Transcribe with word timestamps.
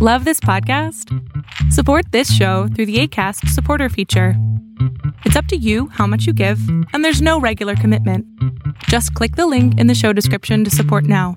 Love 0.00 0.24
this 0.24 0.38
podcast? 0.38 1.12
Support 1.72 2.12
this 2.12 2.32
show 2.32 2.68
through 2.68 2.86
the 2.86 3.00
ACAST 3.02 3.48
supporter 3.48 3.88
feature. 3.88 4.34
It's 5.24 5.34
up 5.34 5.46
to 5.46 5.56
you 5.56 5.88
how 5.88 6.06
much 6.06 6.24
you 6.24 6.32
give, 6.32 6.60
and 6.92 7.04
there's 7.04 7.20
no 7.20 7.40
regular 7.40 7.74
commitment. 7.74 8.24
Just 8.84 9.12
click 9.14 9.34
the 9.34 9.48
link 9.48 9.76
in 9.80 9.88
the 9.88 9.96
show 9.96 10.12
description 10.12 10.62
to 10.62 10.70
support 10.70 11.02
now. 11.02 11.36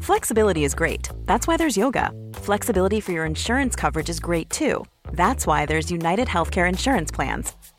Flexibility 0.00 0.64
is 0.64 0.74
great. 0.74 1.08
That's 1.24 1.46
why 1.48 1.56
there's 1.56 1.78
yoga. 1.78 2.10
Flexibility 2.34 3.00
for 3.00 3.12
your 3.12 3.24
insurance 3.24 3.74
coverage 3.74 4.10
is 4.10 4.20
great 4.20 4.50
too. 4.50 4.84
That's 5.14 5.46
why 5.46 5.64
there's 5.64 5.90
United 5.90 6.28
Healthcare 6.28 6.68
Insurance 6.68 7.10
Plans. 7.10 7.54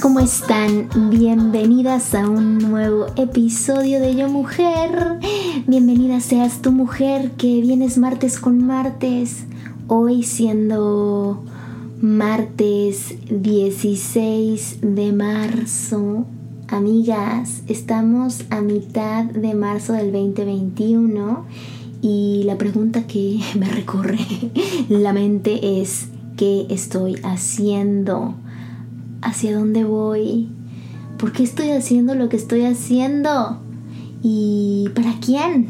¿cómo 0.00 0.20
están? 0.20 0.88
Bienvenidas 1.10 2.14
a 2.14 2.28
un 2.28 2.58
nuevo 2.58 3.06
episodio 3.16 4.00
de 4.00 4.14
Yo 4.14 4.28
Mujer. 4.28 5.18
Bienvenida 5.66 6.20
seas 6.20 6.62
tu 6.62 6.72
mujer 6.72 7.32
que 7.32 7.60
vienes 7.60 7.98
martes 7.98 8.38
con 8.38 8.64
martes. 8.64 9.44
Hoy 9.88 10.22
siendo 10.22 11.42
martes 12.00 13.16
16 13.28 14.78
de 14.82 15.12
marzo. 15.12 16.26
Amigas, 16.68 17.62
estamos 17.66 18.44
a 18.50 18.60
mitad 18.60 19.24
de 19.24 19.54
marzo 19.54 19.92
del 19.92 20.12
2021 20.12 21.44
y 22.00 22.42
la 22.44 22.56
pregunta 22.56 23.06
que 23.06 23.40
me 23.58 23.68
recorre 23.68 24.18
la 24.88 25.12
mente 25.12 25.80
es 25.80 26.08
¿qué 26.36 26.66
estoy 26.70 27.16
haciendo? 27.24 28.34
¿Hacia 29.22 29.56
dónde 29.56 29.84
voy? 29.84 30.48
¿Por 31.16 31.32
qué 31.32 31.44
estoy 31.44 31.70
haciendo 31.70 32.14
lo 32.14 32.28
que 32.28 32.36
estoy 32.36 32.64
haciendo? 32.64 33.60
¿Y 34.22 34.88
para 34.94 35.14
quién? 35.20 35.68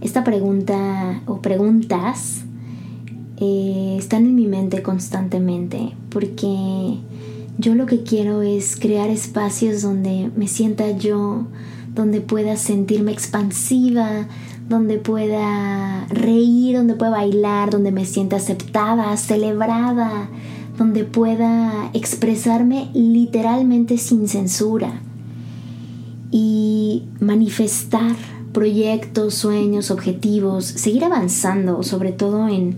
Esta 0.00 0.24
pregunta 0.24 1.20
o 1.26 1.40
preguntas 1.40 2.42
eh, 3.36 3.96
están 3.98 4.24
en 4.24 4.34
mi 4.34 4.46
mente 4.46 4.82
constantemente 4.82 5.92
porque 6.08 6.98
yo 7.58 7.74
lo 7.74 7.86
que 7.86 8.02
quiero 8.02 8.42
es 8.42 8.76
crear 8.76 9.10
espacios 9.10 9.82
donde 9.82 10.30
me 10.34 10.48
sienta 10.48 10.90
yo, 10.92 11.46
donde 11.94 12.20
pueda 12.20 12.56
sentirme 12.56 13.12
expansiva, 13.12 14.26
donde 14.68 14.98
pueda 14.98 16.06
reír, 16.08 16.76
donde 16.76 16.94
pueda 16.94 17.12
bailar, 17.12 17.70
donde 17.70 17.92
me 17.92 18.06
sienta 18.06 18.36
aceptada, 18.36 19.16
celebrada, 19.16 20.28
donde 20.76 21.04
pueda 21.04 21.90
expresarme 21.92 22.90
literalmente 22.94 23.98
sin 23.98 24.28
censura 24.28 25.00
y 26.30 27.04
manifestar 27.20 28.16
proyectos, 28.52 29.34
sueños, 29.34 29.90
objetivos, 29.90 30.64
seguir 30.64 31.04
avanzando, 31.04 31.82
sobre 31.82 32.12
todo 32.12 32.48
en, 32.48 32.76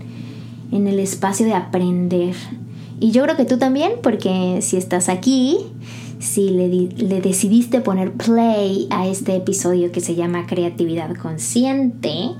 en 0.71 0.87
el 0.87 0.99
espacio 0.99 1.45
de 1.45 1.53
aprender. 1.53 2.35
Y 2.99 3.11
yo 3.11 3.23
creo 3.23 3.35
que 3.35 3.45
tú 3.45 3.57
también, 3.57 3.93
porque 4.01 4.59
si 4.61 4.77
estás 4.77 5.09
aquí, 5.09 5.57
si 6.19 6.49
le, 6.49 7.21
decidiste 7.21 7.81
poner 7.81 8.13
play 8.13 8.87
a 8.89 9.07
este 9.07 9.35
episodio 9.35 9.91
que 9.91 10.01
se 10.01 10.15
llama 10.15 10.47
Creatividad 10.47 11.15
Consciente, 11.15 12.31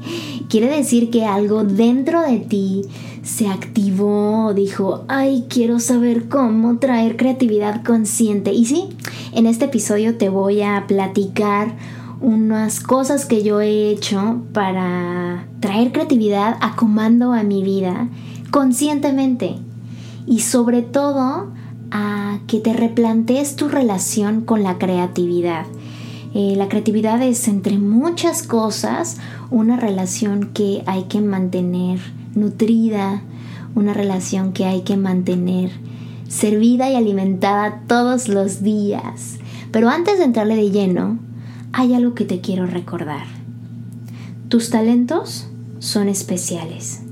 quiere 0.50 0.68
decir 0.68 1.10
que 1.10 1.26
algo 1.26 1.64
dentro 1.64 2.22
de 2.22 2.40
ti 2.40 2.84
se 3.24 3.48
activó, 3.48 4.54
dijo, 4.54 5.06
ay, 5.08 5.46
quiero 5.50 5.80
saber 5.80 6.30
cómo 6.30 6.78
traer 6.78 7.18
creatividad 7.18 7.84
consciente. 7.84 8.54
Y 8.54 8.66
sí, 8.66 8.90
en 9.34 9.48
este 9.48 9.66
episodio 9.66 10.18
te 10.18 10.30
voy 10.30 10.62
a 10.62 10.86
platicar 10.88 11.76
unas 12.22 12.80
cosas 12.80 13.26
que 13.26 13.44
yo 13.44 13.62
he 13.62 13.90
hecho 13.90 14.42
para 14.54 15.48
traer 15.60 15.92
creatividad 15.92 16.58
a 16.62 16.76
comando 16.76 17.34
a 17.34 17.44
mi 17.44 17.64
vida 17.64 18.08
conscientemente 18.52 19.56
y 20.26 20.40
sobre 20.40 20.82
todo 20.82 21.52
a 21.92 22.40
que 22.48 22.60
te 22.60 22.74
replantees 22.74 23.56
tu 23.56 23.68
relación 23.68 24.42
con 24.42 24.64
la 24.64 24.78
creatividad. 24.78 25.66
Eh, 26.34 26.56
la 26.58 26.68
creatividad 26.68 27.22
es 27.22 27.48
entre 27.48 27.78
muchas 27.78 28.44
cosas 28.44 29.18
una 29.52 29.78
relación 29.78 30.52
que 30.54 30.84
hay 30.86 31.04
que 31.04 31.22
mantener 31.22 32.00
nutrida, 32.36 33.22
una 33.74 33.94
relación 33.94 34.52
que 34.52 34.66
hay 34.66 34.82
que 34.82 34.98
mantener 34.98 35.72
servida 36.28 36.90
y 36.90 36.96
alimentada 36.96 37.84
todos 37.88 38.28
los 38.28 38.64
días. 38.64 39.38
Pero 39.72 39.90
antes 39.90 40.18
de 40.18 40.26
entrarle 40.26 40.56
de 40.56 40.72
lleno, 40.72 41.20
hay 41.72 41.94
algo 41.94 42.16
que 42.16 42.26
te 42.26 42.42
quiero 42.42 42.66
recordar. 42.66 43.26
Tus 44.50 44.70
talentos 44.70 45.48
son 45.80 46.10
especiales 46.10 47.05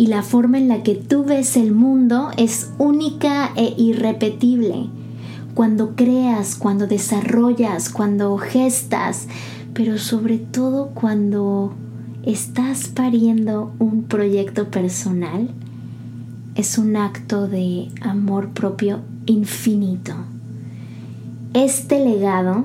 y 0.00 0.06
la 0.06 0.22
forma 0.22 0.56
en 0.56 0.68
la 0.68 0.82
que 0.82 0.94
tú 0.94 1.24
ves 1.24 1.58
el 1.58 1.72
mundo 1.72 2.30
es 2.38 2.70
única 2.78 3.52
e 3.54 3.74
irrepetible. 3.76 4.86
Cuando 5.52 5.94
creas, 5.94 6.56
cuando 6.56 6.86
desarrollas, 6.86 7.90
cuando 7.90 8.38
gestas, 8.38 9.28
pero 9.74 9.98
sobre 9.98 10.38
todo 10.38 10.92
cuando 10.94 11.74
estás 12.22 12.88
pariendo 12.88 13.74
un 13.78 14.04
proyecto 14.04 14.70
personal, 14.70 15.50
es 16.54 16.78
un 16.78 16.96
acto 16.96 17.46
de 17.46 17.90
amor 18.00 18.54
propio 18.54 19.00
infinito. 19.26 20.14
Este 21.52 22.02
legado 22.02 22.64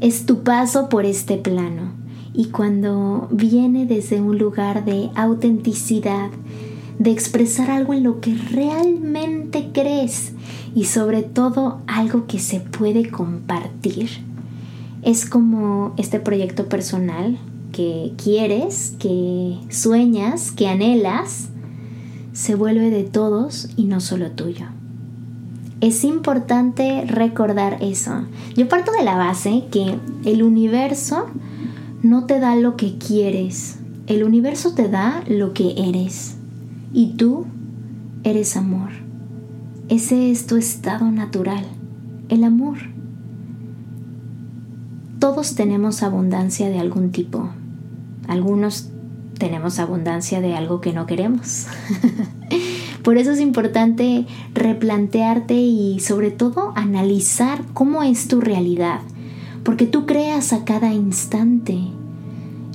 es 0.00 0.24
tu 0.24 0.44
paso 0.44 0.88
por 0.88 1.04
este 1.04 1.36
plano 1.36 1.94
y 2.32 2.50
cuando 2.50 3.26
viene 3.32 3.86
desde 3.86 4.20
un 4.20 4.38
lugar 4.38 4.84
de 4.84 5.10
autenticidad, 5.16 6.30
de 6.98 7.10
expresar 7.10 7.70
algo 7.70 7.94
en 7.94 8.02
lo 8.02 8.20
que 8.20 8.34
realmente 8.34 9.70
crees 9.72 10.32
y 10.74 10.84
sobre 10.84 11.22
todo 11.22 11.80
algo 11.86 12.26
que 12.26 12.38
se 12.38 12.60
puede 12.60 13.10
compartir, 13.10 14.08
es 15.02 15.26
como 15.26 15.94
este 15.96 16.20
proyecto 16.20 16.68
personal 16.68 17.38
que 17.72 18.12
quieres, 18.22 18.94
que 18.98 19.58
sueñas, 19.68 20.50
que 20.50 20.68
anhelas, 20.68 21.48
se 22.32 22.54
vuelve 22.54 22.90
de 22.90 23.04
todos 23.04 23.68
y 23.76 23.84
no 23.84 24.00
solo 24.00 24.30
tuyo. 24.32 24.66
Es 25.80 26.04
importante 26.04 27.04
recordar 27.06 27.78
eso. 27.82 28.24
Yo 28.56 28.68
parto 28.68 28.92
de 28.92 29.04
la 29.04 29.16
base 29.16 29.64
que 29.70 29.98
el 30.24 30.42
universo 30.42 31.26
no 32.02 32.24
te 32.24 32.40
da 32.40 32.56
lo 32.56 32.76
que 32.76 32.96
quieres, 32.96 33.78
el 34.06 34.24
universo 34.24 34.72
te 34.74 34.88
da 34.88 35.22
lo 35.28 35.52
que 35.52 35.74
eres. 35.88 36.35
Y 36.96 37.08
tú 37.08 37.44
eres 38.24 38.56
amor. 38.56 38.88
Ese 39.90 40.30
es 40.30 40.46
tu 40.46 40.56
estado 40.56 41.10
natural, 41.10 41.62
el 42.30 42.42
amor. 42.42 42.78
Todos 45.18 45.56
tenemos 45.56 46.02
abundancia 46.02 46.70
de 46.70 46.78
algún 46.78 47.12
tipo. 47.12 47.50
Algunos 48.28 48.92
tenemos 49.36 49.78
abundancia 49.78 50.40
de 50.40 50.54
algo 50.56 50.80
que 50.80 50.94
no 50.94 51.04
queremos. 51.04 51.66
Por 53.02 53.18
eso 53.18 53.32
es 53.32 53.40
importante 53.40 54.24
replantearte 54.54 55.52
y 55.52 56.00
sobre 56.00 56.30
todo 56.30 56.72
analizar 56.76 57.62
cómo 57.74 58.04
es 58.04 58.26
tu 58.26 58.40
realidad. 58.40 59.00
Porque 59.64 59.84
tú 59.84 60.06
creas 60.06 60.54
a 60.54 60.64
cada 60.64 60.94
instante, 60.94 61.78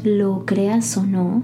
lo 0.04 0.46
creas 0.46 0.96
o 0.96 1.08
no, 1.08 1.42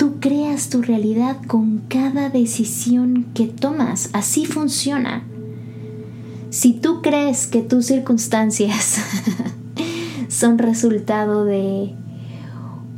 tú 0.00 0.18
creas 0.18 0.70
tu 0.70 0.80
realidad 0.80 1.36
con 1.46 1.82
cada 1.88 2.30
decisión 2.30 3.26
que 3.34 3.46
tomas. 3.46 4.08
Así 4.14 4.46
funciona. 4.46 5.24
Si 6.48 6.72
tú 6.72 7.02
crees 7.02 7.46
que 7.46 7.60
tus 7.60 7.84
circunstancias 7.84 8.98
son 10.28 10.56
resultado 10.56 11.44
de 11.44 11.92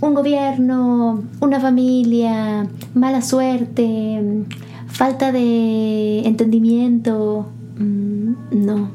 un 0.00 0.14
gobierno, 0.14 1.24
una 1.40 1.58
familia, 1.58 2.68
mala 2.94 3.20
suerte, 3.20 4.44
falta 4.86 5.32
de 5.32 6.20
entendimiento. 6.20 7.48
Mm, 7.80 8.34
no, 8.64 8.92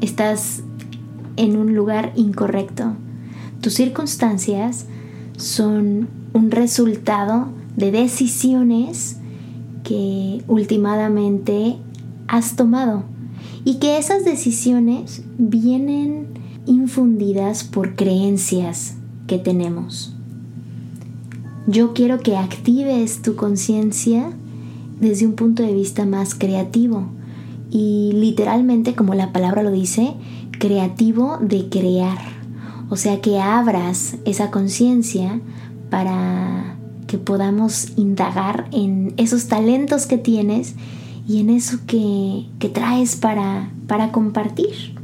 estás 0.00 0.62
en 1.36 1.58
un 1.58 1.74
lugar 1.74 2.12
incorrecto. 2.16 2.94
Tus 3.60 3.74
circunstancias 3.74 4.86
son 5.40 6.08
un 6.32 6.50
resultado 6.50 7.48
de 7.76 7.90
decisiones 7.90 9.16
que 9.82 10.42
últimamente 10.46 11.76
has 12.28 12.56
tomado 12.56 13.04
y 13.64 13.76
que 13.76 13.98
esas 13.98 14.24
decisiones 14.24 15.22
vienen 15.38 16.28
infundidas 16.66 17.64
por 17.64 17.96
creencias 17.96 18.96
que 19.26 19.38
tenemos. 19.38 20.14
Yo 21.66 21.94
quiero 21.94 22.20
que 22.20 22.36
actives 22.36 23.22
tu 23.22 23.36
conciencia 23.36 24.30
desde 25.00 25.26
un 25.26 25.34
punto 25.34 25.62
de 25.62 25.72
vista 25.72 26.04
más 26.04 26.34
creativo 26.34 27.06
y 27.70 28.12
literalmente, 28.14 28.94
como 28.94 29.14
la 29.14 29.32
palabra 29.32 29.62
lo 29.62 29.70
dice, 29.70 30.14
creativo 30.58 31.38
de 31.40 31.68
crear. 31.68 32.39
O 32.90 32.96
sea, 32.96 33.20
que 33.20 33.40
abras 33.40 34.16
esa 34.24 34.50
conciencia 34.50 35.40
para 35.90 36.76
que 37.06 37.18
podamos 37.18 37.92
indagar 37.96 38.68
en 38.72 39.14
esos 39.16 39.46
talentos 39.46 40.06
que 40.06 40.18
tienes 40.18 40.74
y 41.26 41.40
en 41.40 41.50
eso 41.50 41.78
que, 41.86 42.46
traes 42.72 43.14
para, 43.14 43.70
para 43.86 44.10
compartir. 44.10 44.96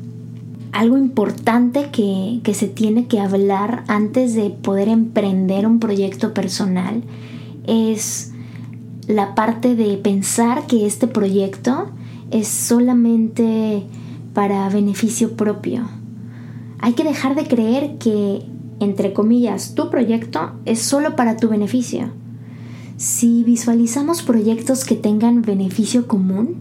Algo 0.73 0.99
importante 0.99 1.89
que, 1.91 2.41
que 2.43 2.55
se 2.55 2.67
tiene 2.67 3.07
que 3.07 3.21
hablar 3.21 3.85
antes 3.87 4.35
de 4.35 4.51
poder 4.51 4.89
emprender 4.89 5.67
un 5.67 5.79
proyecto 5.79 6.35
personal 6.35 7.03
es 7.67 8.33
la 9.07 9.37
parte 9.37 9.77
de 9.77 9.97
pensar 9.97 10.67
que 10.67 10.87
este 10.87 11.07
proyecto 11.07 11.89
es 12.33 12.49
solamente 12.49 13.85
para 14.35 14.69
beneficio 14.69 15.37
propio. 15.37 15.89
Hay 16.87 16.93
que 16.93 17.03
dejar 17.03 17.35
de 17.35 17.49
creer 17.49 17.99
que, 17.99 18.45
entre 18.79 19.13
comillas, 19.13 19.75
tu 19.75 19.91
proyecto 19.91 20.53
es 20.67 20.81
solo 20.81 21.17
para 21.17 21.37
tu 21.37 21.49
beneficio. 21.49 22.11
Si 22.97 23.43
visualizamos 23.43 24.23
proyectos 24.23 24.85
que 24.85 24.95
tengan 24.95 25.43
beneficio 25.43 26.07
común, 26.07 26.55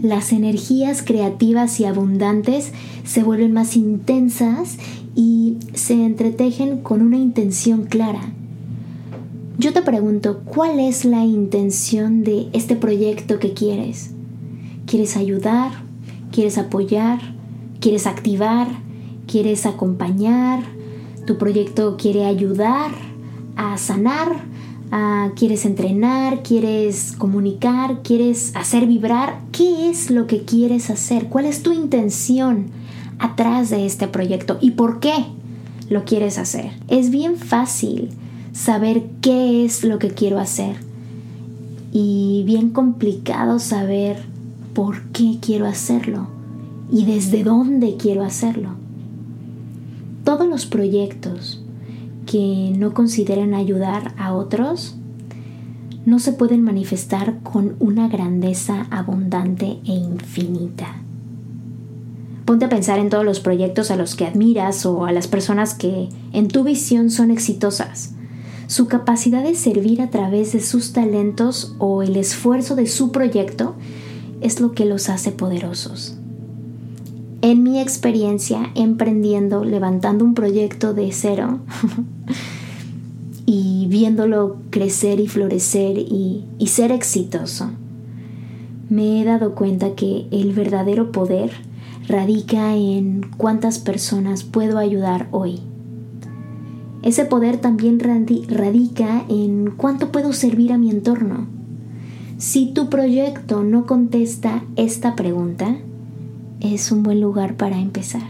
las 0.00 0.30
energías 0.30 1.02
creativas 1.02 1.80
y 1.80 1.86
abundantes 1.86 2.72
se 3.02 3.24
vuelven 3.24 3.52
más 3.52 3.74
intensas 3.74 4.78
y 5.16 5.56
se 5.74 6.04
entretejen 6.04 6.82
con 6.82 7.02
una 7.02 7.16
intención 7.16 7.86
clara. 7.86 8.30
Yo 9.58 9.72
te 9.72 9.82
pregunto, 9.82 10.42
¿cuál 10.44 10.78
es 10.78 11.04
la 11.04 11.24
intención 11.24 12.22
de 12.22 12.48
este 12.52 12.76
proyecto 12.76 13.40
que 13.40 13.54
quieres? 13.54 14.12
¿Quieres 14.86 15.16
ayudar? 15.16 15.88
quieres 16.30 16.58
apoyar, 16.58 17.18
quieres 17.80 18.06
activar, 18.06 18.68
quieres 19.28 19.66
acompañar, 19.66 20.64
tu 21.26 21.38
proyecto 21.38 21.96
quiere 21.96 22.24
ayudar 22.24 22.90
a 23.54 23.76
sanar, 23.78 24.42
quieres 25.36 25.66
entrenar, 25.66 26.42
quieres 26.42 27.12
comunicar, 27.16 28.02
quieres 28.02 28.56
hacer 28.56 28.86
vibrar. 28.86 29.40
¿Qué 29.52 29.90
es 29.90 30.10
lo 30.10 30.26
que 30.26 30.42
quieres 30.44 30.90
hacer? 30.90 31.26
¿Cuál 31.28 31.44
es 31.44 31.62
tu 31.62 31.72
intención 31.72 32.66
atrás 33.18 33.68
de 33.68 33.84
este 33.84 34.08
proyecto 34.08 34.58
y 34.60 34.72
por 34.72 35.00
qué 35.00 35.12
lo 35.90 36.04
quieres 36.04 36.38
hacer? 36.38 36.70
Es 36.88 37.10
bien 37.10 37.36
fácil 37.36 38.08
saber 38.52 39.04
qué 39.20 39.64
es 39.64 39.84
lo 39.84 39.98
que 39.98 40.08
quiero 40.08 40.38
hacer 40.38 40.76
y 41.92 42.42
bien 42.46 42.70
complicado 42.70 43.58
saber 43.58 44.16
por 44.72 45.02
qué 45.10 45.38
quiero 45.40 45.66
hacerlo 45.66 46.28
y 46.90 47.04
desde 47.04 47.44
dónde 47.44 47.96
quiero 47.98 48.24
hacerlo. 48.24 48.70
Todos 50.28 50.46
los 50.46 50.66
proyectos 50.66 51.58
que 52.26 52.74
no 52.76 52.92
consideren 52.92 53.54
ayudar 53.54 54.12
a 54.18 54.34
otros 54.34 54.94
no 56.04 56.18
se 56.18 56.32
pueden 56.32 56.60
manifestar 56.60 57.38
con 57.42 57.76
una 57.78 58.08
grandeza 58.08 58.88
abundante 58.90 59.78
e 59.86 59.92
infinita. 59.92 60.96
Ponte 62.44 62.66
a 62.66 62.68
pensar 62.68 62.98
en 62.98 63.08
todos 63.08 63.24
los 63.24 63.40
proyectos 63.40 63.90
a 63.90 63.96
los 63.96 64.16
que 64.16 64.26
admiras 64.26 64.84
o 64.84 65.06
a 65.06 65.12
las 65.12 65.28
personas 65.28 65.72
que 65.72 66.10
en 66.34 66.48
tu 66.48 66.62
visión 66.62 67.08
son 67.08 67.30
exitosas. 67.30 68.12
Su 68.66 68.86
capacidad 68.86 69.42
de 69.42 69.54
servir 69.54 70.02
a 70.02 70.10
través 70.10 70.52
de 70.52 70.60
sus 70.60 70.92
talentos 70.92 71.74
o 71.78 72.02
el 72.02 72.16
esfuerzo 72.16 72.76
de 72.76 72.86
su 72.86 73.12
proyecto 73.12 73.76
es 74.42 74.60
lo 74.60 74.72
que 74.72 74.84
los 74.84 75.08
hace 75.08 75.32
poderosos. 75.32 76.17
En 77.40 77.62
mi 77.62 77.80
experiencia 77.80 78.70
emprendiendo, 78.74 79.64
levantando 79.64 80.24
un 80.24 80.34
proyecto 80.34 80.92
de 80.92 81.12
cero 81.12 81.60
y 83.46 83.86
viéndolo 83.88 84.56
crecer 84.70 85.20
y 85.20 85.28
florecer 85.28 85.98
y, 85.98 86.44
y 86.58 86.66
ser 86.66 86.90
exitoso, 86.90 87.70
me 88.90 89.20
he 89.20 89.24
dado 89.24 89.54
cuenta 89.54 89.94
que 89.94 90.26
el 90.30 90.52
verdadero 90.52 91.12
poder 91.12 91.50
radica 92.08 92.74
en 92.74 93.26
cuántas 93.36 93.78
personas 93.78 94.42
puedo 94.42 94.78
ayudar 94.78 95.28
hoy. 95.30 95.60
Ese 97.02 97.24
poder 97.24 97.58
también 97.58 98.00
radica 98.00 99.24
en 99.28 99.70
cuánto 99.76 100.10
puedo 100.10 100.32
servir 100.32 100.72
a 100.72 100.78
mi 100.78 100.90
entorno 100.90 101.58
si 102.38 102.66
tu 102.72 102.88
proyecto 102.88 103.64
no 103.64 103.84
contesta 103.84 104.62
esta 104.76 105.16
pregunta, 105.16 105.76
es 106.60 106.90
un 106.92 107.02
buen 107.02 107.20
lugar 107.20 107.56
para 107.56 107.78
empezar. 107.78 108.28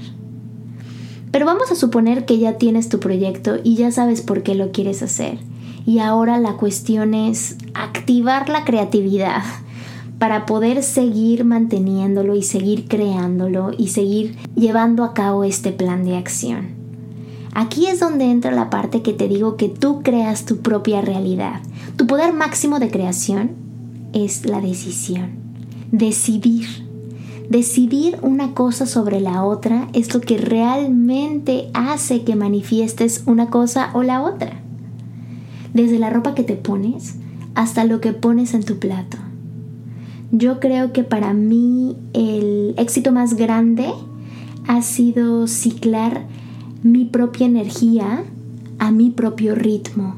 Pero 1.30 1.46
vamos 1.46 1.70
a 1.70 1.76
suponer 1.76 2.24
que 2.24 2.38
ya 2.38 2.54
tienes 2.54 2.88
tu 2.88 3.00
proyecto 3.00 3.56
y 3.62 3.76
ya 3.76 3.90
sabes 3.90 4.22
por 4.22 4.42
qué 4.42 4.54
lo 4.54 4.72
quieres 4.72 5.02
hacer. 5.02 5.38
Y 5.86 6.00
ahora 6.00 6.38
la 6.38 6.54
cuestión 6.54 7.14
es 7.14 7.56
activar 7.74 8.48
la 8.48 8.64
creatividad 8.64 9.42
para 10.18 10.46
poder 10.46 10.82
seguir 10.82 11.44
manteniéndolo 11.44 12.34
y 12.34 12.42
seguir 12.42 12.88
creándolo 12.88 13.72
y 13.76 13.88
seguir 13.88 14.36
llevando 14.56 15.04
a 15.04 15.14
cabo 15.14 15.44
este 15.44 15.72
plan 15.72 16.04
de 16.04 16.16
acción. 16.16 16.76
Aquí 17.54 17.86
es 17.86 18.00
donde 18.00 18.30
entra 18.30 18.50
la 18.50 18.70
parte 18.70 19.02
que 19.02 19.12
te 19.12 19.28
digo 19.28 19.56
que 19.56 19.68
tú 19.68 20.02
creas 20.02 20.44
tu 20.44 20.58
propia 20.58 21.00
realidad. 21.00 21.60
Tu 21.96 22.06
poder 22.06 22.32
máximo 22.32 22.78
de 22.78 22.90
creación 22.90 23.52
es 24.12 24.44
la 24.46 24.60
decisión. 24.60 25.30
Decidir. 25.90 26.87
Decidir 27.48 28.18
una 28.22 28.54
cosa 28.54 28.86
sobre 28.86 29.20
la 29.20 29.44
otra 29.44 29.88
es 29.92 30.12
lo 30.12 30.20
que 30.20 30.36
realmente 30.38 31.70
hace 31.74 32.22
que 32.22 32.36
manifiestes 32.36 33.22
una 33.26 33.48
cosa 33.48 33.90
o 33.94 34.02
la 34.02 34.22
otra. 34.22 34.60
Desde 35.72 35.98
la 35.98 36.10
ropa 36.10 36.34
que 36.34 36.42
te 36.42 36.56
pones 36.56 37.16
hasta 37.54 37.84
lo 37.84 38.00
que 38.00 38.12
pones 38.12 38.54
en 38.54 38.64
tu 38.64 38.78
plato. 38.78 39.16
Yo 40.30 40.60
creo 40.60 40.92
que 40.92 41.04
para 41.04 41.32
mí 41.32 41.96
el 42.12 42.74
éxito 42.76 43.12
más 43.12 43.34
grande 43.34 43.88
ha 44.66 44.82
sido 44.82 45.46
ciclar 45.46 46.26
mi 46.82 47.06
propia 47.06 47.46
energía 47.46 48.24
a 48.78 48.90
mi 48.90 49.10
propio 49.10 49.54
ritmo 49.54 50.16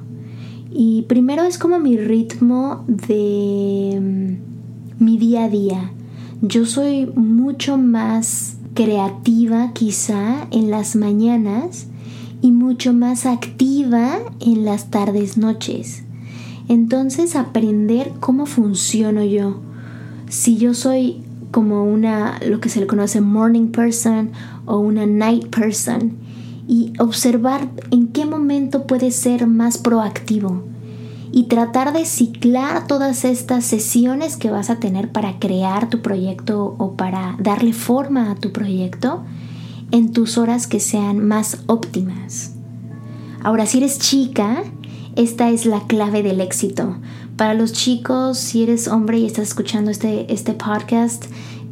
y 0.73 1.03
primero 1.03 1.43
es 1.43 1.59
como 1.59 1.79
mi 1.79 1.97
ritmo 1.97 2.85
de 2.87 3.99
mm, 4.01 5.05
mi 5.05 5.19
día 5.19 5.45
a 5.45 5.49
día. 5.49 5.91
Yo 6.43 6.65
soy 6.65 7.05
mucho 7.05 7.77
más 7.77 8.57
creativa 8.73 9.75
quizá 9.75 10.47
en 10.51 10.71
las 10.71 10.97
mañanas 10.97 11.87
y 12.41 12.51
mucho 12.51 12.95
más 12.95 13.27
activa 13.27 14.19
en 14.41 14.65
las 14.65 14.91
tardes 14.91 15.37
noches. 15.37 16.03
Entonces 16.67 17.37
aprender 17.37 18.13
cómo 18.21 18.47
funciono 18.47 19.23
yo. 19.23 19.61
Si 20.31 20.57
yo 20.57 20.73
soy 20.73 21.23
como 21.51 21.85
una 21.85 22.41
lo 22.49 22.59
que 22.59 22.71
se 22.71 22.81
le 22.81 22.87
conoce 22.87 23.21
morning 23.21 23.69
person 23.69 24.31
o 24.65 24.79
una 24.79 25.05
night 25.05 25.55
person 25.55 26.17
y 26.67 26.95
observar 26.99 27.69
en 27.91 28.09
qué 28.09 28.25
momento 28.25 28.87
puedes 28.87 29.15
ser 29.15 29.47
más 29.47 29.77
proactivo 29.77 30.63
y 31.33 31.45
tratar 31.45 31.93
de 31.93 32.05
ciclar 32.05 32.87
todas 32.87 33.25
estas 33.25 33.65
sesiones 33.65 34.37
que 34.37 34.51
vas 34.51 34.71
a 34.71 34.77
tener 34.77 35.11
para 35.11 35.39
crear 35.39 35.89
tu 35.89 36.01
proyecto 36.01 36.75
o 36.79 36.93
para 36.95 37.37
darle 37.39 37.73
forma 37.73 38.31
a 38.31 38.35
tu 38.35 38.53
proyecto 38.53 39.23
en 39.93 40.13
tus 40.13 40.39
horas 40.39 40.67
que 40.67 40.81
sean 40.81 41.27
más 41.27 41.59
óptimas. 41.67 42.55
Ahora, 43.43 43.67
si 43.67 43.79
eres 43.79 43.99
chica, 43.99 44.63
esta 45.17 45.51
es 45.51 45.67
la 45.67 45.81
clave 45.87 46.23
del 46.23 46.41
éxito. 46.41 46.97
Para 47.37 47.55
los 47.55 47.73
chicos, 47.73 48.39
si 48.39 48.63
eres 48.63 48.89
hombre 48.89 49.19
y 49.19 49.27
estás 49.27 49.49
escuchando 49.49 49.91
este, 49.91 50.33
este 50.33 50.53
podcast, 50.53 51.25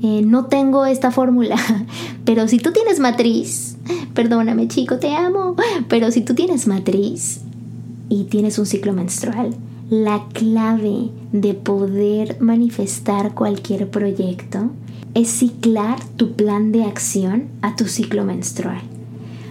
eh, 0.02 0.22
no 0.24 0.46
tengo 0.46 0.86
esta 0.86 1.10
fórmula, 1.10 1.56
pero 2.24 2.46
si 2.48 2.58
tú 2.58 2.72
tienes 2.72 3.00
matriz, 3.00 3.76
perdóname 4.14 4.68
chico, 4.68 4.98
te 4.98 5.14
amo, 5.14 5.56
pero 5.88 6.10
si 6.10 6.22
tú 6.22 6.34
tienes 6.34 6.66
matriz 6.66 7.42
y 8.08 8.24
tienes 8.24 8.58
un 8.58 8.66
ciclo 8.66 8.92
menstrual, 8.92 9.54
la 9.90 10.26
clave 10.32 11.10
de 11.32 11.54
poder 11.54 12.36
manifestar 12.40 13.34
cualquier 13.34 13.90
proyecto 13.90 14.70
es 15.14 15.28
ciclar 15.28 15.98
tu 16.16 16.32
plan 16.32 16.72
de 16.72 16.84
acción 16.84 17.48
a 17.62 17.74
tu 17.74 17.86
ciclo 17.86 18.24
menstrual. 18.24 18.80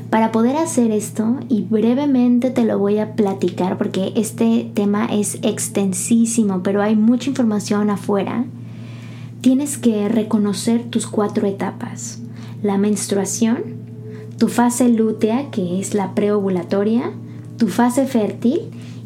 Para 0.10 0.32
poder 0.32 0.56
hacer 0.56 0.92
esto, 0.92 1.38
y 1.50 1.64
brevemente 1.64 2.50
te 2.50 2.64
lo 2.64 2.80
voy 2.80 3.00
a 3.00 3.16
platicar 3.16 3.78
porque 3.78 4.14
este 4.16 4.72
tema 4.74 5.06
es 5.06 5.40
extensísimo, 5.42 6.64
pero 6.64 6.82
hay 6.82 6.96
mucha 6.96 7.30
información 7.30 7.90
afuera, 7.90 8.46
tienes 9.42 9.78
que 9.78 10.08
reconocer 10.08 10.86
tus 10.86 11.08
cuatro 11.08 11.46
etapas. 11.46 12.22
La 12.64 12.78
menstruación, 12.78 13.64
tu 14.38 14.48
fase 14.48 14.88
lútea, 14.88 15.52
que 15.52 15.80
es 15.80 15.94
la 15.94 16.16
preovulatoria, 16.16 17.12
tu 17.58 17.68
fase 17.68 18.06
fértil 18.06 18.62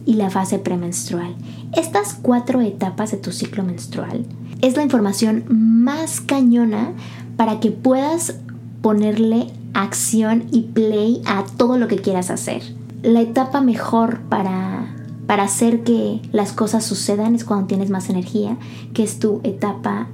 y 0.05 0.15
la 0.15 0.29
fase 0.29 0.59
premenstrual. 0.59 1.35
Estas 1.75 2.13
cuatro 2.13 2.61
etapas 2.61 3.11
de 3.11 3.17
tu 3.17 3.31
ciclo 3.31 3.63
menstrual 3.63 4.25
es 4.61 4.75
la 4.75 4.83
información 4.83 5.45
más 5.49 6.21
cañona 6.21 6.91
para 7.37 7.59
que 7.59 7.71
puedas 7.71 8.35
ponerle 8.81 9.47
acción 9.73 10.45
y 10.51 10.63
play 10.63 11.21
a 11.25 11.45
todo 11.57 11.77
lo 11.77 11.87
que 11.87 11.97
quieras 11.97 12.29
hacer. 12.29 12.61
La 13.03 13.21
etapa 13.21 13.61
mejor 13.61 14.21
para, 14.21 14.95
para 15.27 15.43
hacer 15.43 15.83
que 15.83 16.21
las 16.31 16.51
cosas 16.51 16.85
sucedan 16.85 17.35
es 17.35 17.45
cuando 17.45 17.67
tienes 17.67 17.89
más 17.89 18.09
energía, 18.09 18.57
que 18.93 19.03
es 19.03 19.19
tu 19.19 19.41
etapa 19.43 20.07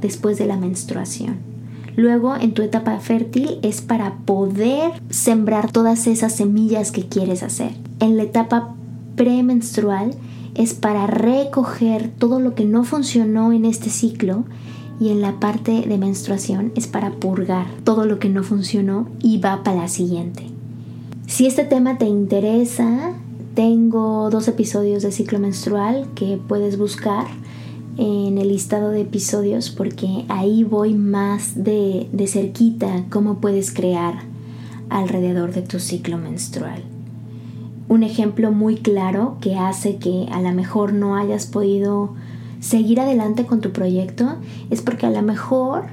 después 0.00 0.38
de 0.38 0.46
la 0.46 0.56
menstruación. 0.56 1.53
Luego, 1.96 2.34
en 2.36 2.54
tu 2.54 2.62
etapa 2.62 2.98
fértil 2.98 3.58
es 3.62 3.80
para 3.80 4.16
poder 4.24 4.92
sembrar 5.10 5.70
todas 5.70 6.06
esas 6.06 6.34
semillas 6.34 6.90
que 6.90 7.06
quieres 7.06 7.42
hacer. 7.42 7.70
En 8.00 8.16
la 8.16 8.24
etapa 8.24 8.74
premenstrual 9.16 10.12
es 10.54 10.74
para 10.74 11.06
recoger 11.06 12.10
todo 12.18 12.40
lo 12.40 12.54
que 12.54 12.64
no 12.64 12.84
funcionó 12.84 13.52
en 13.52 13.64
este 13.64 13.90
ciclo 13.90 14.44
y 15.00 15.10
en 15.10 15.20
la 15.20 15.40
parte 15.40 15.82
de 15.82 15.98
menstruación 15.98 16.72
es 16.76 16.86
para 16.86 17.10
purgar 17.10 17.66
todo 17.84 18.06
lo 18.06 18.18
que 18.18 18.28
no 18.28 18.42
funcionó 18.42 19.08
y 19.20 19.38
va 19.38 19.62
para 19.62 19.82
la 19.82 19.88
siguiente. 19.88 20.44
Si 21.26 21.46
este 21.46 21.64
tema 21.64 21.98
te 21.98 22.06
interesa, 22.06 23.12
tengo 23.54 24.30
dos 24.30 24.46
episodios 24.48 25.02
de 25.02 25.12
ciclo 25.12 25.38
menstrual 25.38 26.08
que 26.14 26.38
puedes 26.48 26.78
buscar 26.78 27.26
en 27.96 28.38
el 28.38 28.48
listado 28.48 28.90
de 28.90 29.02
episodios 29.02 29.70
porque 29.70 30.24
ahí 30.28 30.64
voy 30.64 30.94
más 30.94 31.62
de, 31.62 32.08
de 32.12 32.26
cerquita 32.26 33.04
cómo 33.10 33.38
puedes 33.38 33.72
crear 33.72 34.14
alrededor 34.88 35.52
de 35.52 35.62
tu 35.62 35.78
ciclo 35.78 36.18
menstrual. 36.18 36.82
Un 37.88 38.02
ejemplo 38.02 38.50
muy 38.50 38.76
claro 38.76 39.36
que 39.40 39.56
hace 39.56 39.96
que 39.96 40.26
a 40.32 40.40
lo 40.40 40.52
mejor 40.52 40.92
no 40.92 41.16
hayas 41.16 41.46
podido 41.46 42.14
seguir 42.60 43.00
adelante 43.00 43.44
con 43.44 43.60
tu 43.60 43.72
proyecto 43.72 44.36
es 44.70 44.80
porque 44.80 45.06
a 45.06 45.10
lo 45.10 45.22
mejor 45.22 45.84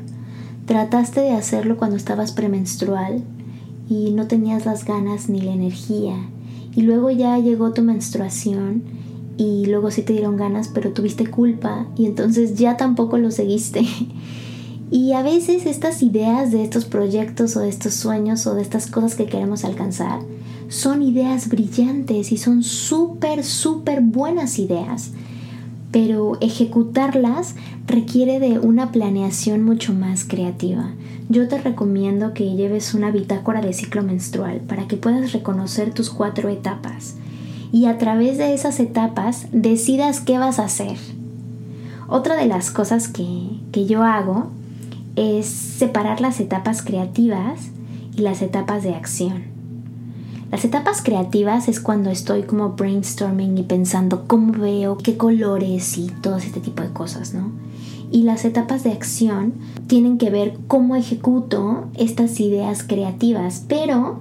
trataste 0.65 1.19
de 1.19 1.31
hacerlo 1.31 1.77
cuando 1.77 1.97
estabas 1.97 2.31
premenstrual 2.31 3.23
y 3.89 4.11
no 4.11 4.27
tenías 4.27 4.65
las 4.65 4.85
ganas 4.85 5.27
ni 5.27 5.41
la 5.41 5.51
energía. 5.51 6.15
Y 6.73 6.83
luego 6.83 7.11
ya 7.11 7.37
llegó 7.39 7.73
tu 7.73 7.81
menstruación 7.81 8.83
y 9.41 9.65
luego 9.65 9.89
sí 9.89 10.03
te 10.03 10.13
dieron 10.13 10.37
ganas, 10.37 10.67
pero 10.67 10.91
tuviste 10.91 11.25
culpa 11.25 11.87
y 11.97 12.05
entonces 12.05 12.53
ya 12.55 12.77
tampoco 12.77 13.17
lo 13.17 13.31
seguiste. 13.31 13.81
Y 14.93 15.13
a 15.13 15.23
veces 15.23 15.67
estas 15.67 16.03
ideas 16.03 16.51
de 16.51 16.65
estos 16.65 16.83
proyectos 16.83 17.55
o 17.55 17.61
de 17.61 17.69
estos 17.69 17.93
sueños 17.93 18.45
o 18.45 18.55
de 18.55 18.61
estas 18.61 18.87
cosas 18.87 19.15
que 19.15 19.25
queremos 19.25 19.63
alcanzar 19.63 20.19
son 20.67 21.01
ideas 21.01 21.47
brillantes 21.47 22.33
y 22.33 22.37
son 22.37 22.61
súper, 22.61 23.45
súper 23.45 24.01
buenas 24.01 24.59
ideas 24.59 25.11
pero 25.91 26.37
ejecutarlas 26.41 27.55
requiere 27.85 28.39
de 28.39 28.59
una 28.59 28.91
planeación 28.91 29.63
mucho 29.63 29.93
más 29.93 30.23
creativa. 30.23 30.91
Yo 31.29 31.47
te 31.47 31.57
recomiendo 31.57 32.33
que 32.33 32.55
lleves 32.55 32.93
una 32.93 33.11
bitácora 33.11 33.61
de 33.61 33.73
ciclo 33.73 34.01
menstrual 34.01 34.61
para 34.61 34.87
que 34.87 34.97
puedas 34.97 35.33
reconocer 35.33 35.93
tus 35.93 36.09
cuatro 36.09 36.49
etapas 36.49 37.15
y 37.71 37.85
a 37.85 37.97
través 37.97 38.37
de 38.37 38.53
esas 38.53 38.79
etapas 38.79 39.47
decidas 39.51 40.19
qué 40.19 40.37
vas 40.37 40.59
a 40.59 40.65
hacer. 40.65 40.97
Otra 42.07 42.35
de 42.35 42.45
las 42.45 42.71
cosas 42.71 43.07
que, 43.07 43.27
que 43.71 43.85
yo 43.85 44.03
hago 44.03 44.47
es 45.15 45.45
separar 45.45 46.21
las 46.21 46.39
etapas 46.39 46.81
creativas 46.81 47.69
y 48.15 48.21
las 48.21 48.41
etapas 48.41 48.83
de 48.83 48.95
acción. 48.95 49.43
Las 50.51 50.65
etapas 50.65 51.01
creativas 51.01 51.69
es 51.69 51.79
cuando 51.79 52.09
estoy 52.09 52.43
como 52.43 52.71
brainstorming 52.71 53.57
y 53.57 53.63
pensando 53.63 54.25
cómo 54.27 54.51
veo, 54.51 54.97
qué 54.97 55.15
colores 55.15 55.97
y 55.97 56.07
todo 56.21 56.35
este 56.35 56.59
tipo 56.59 56.83
de 56.83 56.89
cosas, 56.89 57.33
¿no? 57.33 57.51
Y 58.11 58.23
las 58.23 58.43
etapas 58.43 58.83
de 58.83 58.91
acción 58.91 59.53
tienen 59.87 60.17
que 60.17 60.29
ver 60.29 60.57
cómo 60.67 60.97
ejecuto 60.97 61.85
estas 61.97 62.37
ideas 62.41 62.83
creativas, 62.83 63.63
pero 63.69 64.19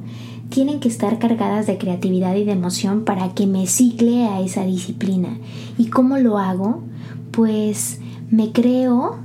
tienen 0.50 0.80
que 0.80 0.88
estar 0.88 1.18
cargadas 1.18 1.66
de 1.66 1.78
creatividad 1.78 2.34
y 2.34 2.44
de 2.44 2.52
emoción 2.52 3.04
para 3.04 3.34
que 3.34 3.46
me 3.46 3.66
cicle 3.66 4.26
a 4.26 4.40
esa 4.40 4.64
disciplina. 4.64 5.38
¿Y 5.78 5.86
cómo 5.86 6.18
lo 6.18 6.38
hago? 6.38 6.82
Pues 7.30 8.00
me 8.30 8.52
creo, 8.52 9.16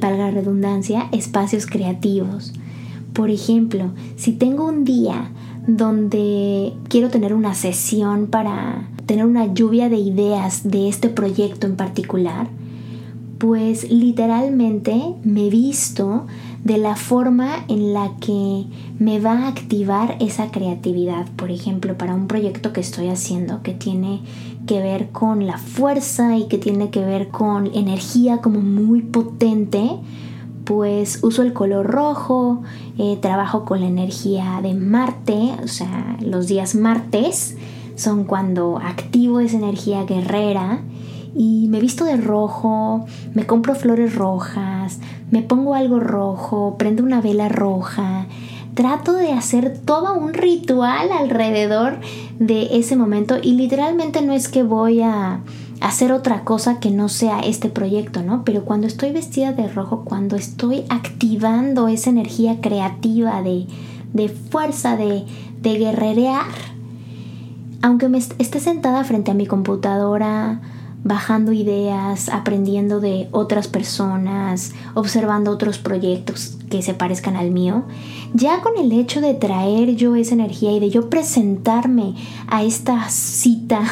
valga 0.00 0.26
la 0.26 0.30
redundancia, 0.30 1.08
espacios 1.12 1.66
creativos. 1.66 2.54
Por 3.12 3.30
ejemplo, 3.30 3.90
si 4.16 4.32
tengo 4.32 4.66
un 4.66 4.84
día 4.84 5.30
donde 5.66 6.72
quiero 6.88 7.10
tener 7.10 7.34
una 7.34 7.54
sesión 7.54 8.28
para 8.28 8.88
tener 9.06 9.26
una 9.26 9.52
lluvia 9.52 9.88
de 9.88 9.98
ideas 9.98 10.62
de 10.68 10.88
este 10.88 11.08
proyecto 11.08 11.66
en 11.66 11.76
particular, 11.76 12.48
pues 13.38 13.90
literalmente 13.90 15.14
me 15.24 15.50
visto 15.50 16.26
de 16.64 16.76
la 16.76 16.94
forma 16.94 17.64
en 17.68 17.94
la 17.94 18.12
que 18.20 18.66
me 18.98 19.18
va 19.18 19.32
a 19.32 19.48
activar 19.48 20.16
esa 20.20 20.50
creatividad. 20.50 21.26
Por 21.36 21.50
ejemplo, 21.50 21.96
para 21.96 22.14
un 22.14 22.26
proyecto 22.26 22.72
que 22.72 22.80
estoy 22.80 23.08
haciendo 23.08 23.62
que 23.62 23.72
tiene 23.72 24.20
que 24.66 24.80
ver 24.80 25.10
con 25.10 25.46
la 25.46 25.58
fuerza 25.58 26.36
y 26.36 26.48
que 26.48 26.58
tiene 26.58 26.90
que 26.90 27.04
ver 27.04 27.28
con 27.28 27.66
energía 27.74 28.38
como 28.38 28.60
muy 28.60 29.00
potente, 29.00 29.90
pues 30.64 31.20
uso 31.22 31.42
el 31.42 31.52
color 31.52 31.86
rojo, 31.86 32.62
eh, 32.98 33.18
trabajo 33.20 33.64
con 33.64 33.80
la 33.80 33.86
energía 33.86 34.60
de 34.62 34.74
Marte, 34.74 35.54
o 35.64 35.68
sea, 35.68 36.16
los 36.20 36.46
días 36.46 36.74
martes 36.74 37.56
son 37.96 38.24
cuando 38.24 38.78
activo 38.78 39.40
esa 39.40 39.56
energía 39.56 40.04
guerrera 40.04 40.80
y 41.34 41.68
me 41.68 41.80
visto 41.80 42.04
de 42.04 42.16
rojo, 42.16 43.06
me 43.34 43.46
compro 43.46 43.74
flores 43.74 44.14
rojas, 44.14 44.98
me 45.30 45.42
pongo 45.42 45.74
algo 45.74 46.00
rojo, 46.00 46.76
prendo 46.78 47.02
una 47.02 47.20
vela 47.20 47.48
roja, 47.48 48.26
trato 48.74 49.12
de 49.12 49.32
hacer 49.32 49.78
todo 49.78 50.14
un 50.14 50.34
ritual 50.34 51.12
alrededor 51.12 51.98
de 52.38 52.78
ese 52.78 52.96
momento 52.96 53.36
y 53.42 53.52
literalmente 53.52 54.22
no 54.22 54.32
es 54.32 54.48
que 54.48 54.62
voy 54.62 55.02
a 55.02 55.40
hacer 55.80 56.12
otra 56.12 56.44
cosa 56.44 56.78
que 56.78 56.90
no 56.90 57.08
sea 57.08 57.40
este 57.40 57.70
proyecto, 57.70 58.22
¿no? 58.22 58.44
Pero 58.44 58.64
cuando 58.64 58.86
estoy 58.86 59.12
vestida 59.12 59.52
de 59.52 59.66
rojo, 59.68 60.04
cuando 60.04 60.36
estoy 60.36 60.84
activando 60.90 61.88
esa 61.88 62.10
energía 62.10 62.60
creativa 62.60 63.42
de, 63.42 63.66
de 64.12 64.28
fuerza, 64.28 64.96
de, 64.96 65.24
de 65.60 65.78
guerrerear, 65.78 66.44
aunque 67.82 68.08
me 68.08 68.18
esté 68.18 68.60
sentada 68.60 69.04
frente 69.04 69.30
a 69.30 69.34
mi 69.34 69.46
computadora, 69.46 70.60
bajando 71.02 71.52
ideas, 71.52 72.28
aprendiendo 72.28 73.00
de 73.00 73.28
otras 73.32 73.68
personas, 73.68 74.72
observando 74.94 75.50
otros 75.50 75.78
proyectos 75.78 76.58
que 76.68 76.82
se 76.82 76.94
parezcan 76.94 77.36
al 77.36 77.50
mío, 77.50 77.84
ya 78.34 78.60
con 78.60 78.76
el 78.76 78.92
hecho 78.92 79.20
de 79.20 79.34
traer 79.34 79.96
yo 79.96 80.14
esa 80.14 80.34
energía 80.34 80.72
y 80.72 80.80
de 80.80 80.90
yo 80.90 81.08
presentarme 81.08 82.14
a 82.48 82.62
esta 82.62 83.08
cita 83.08 83.82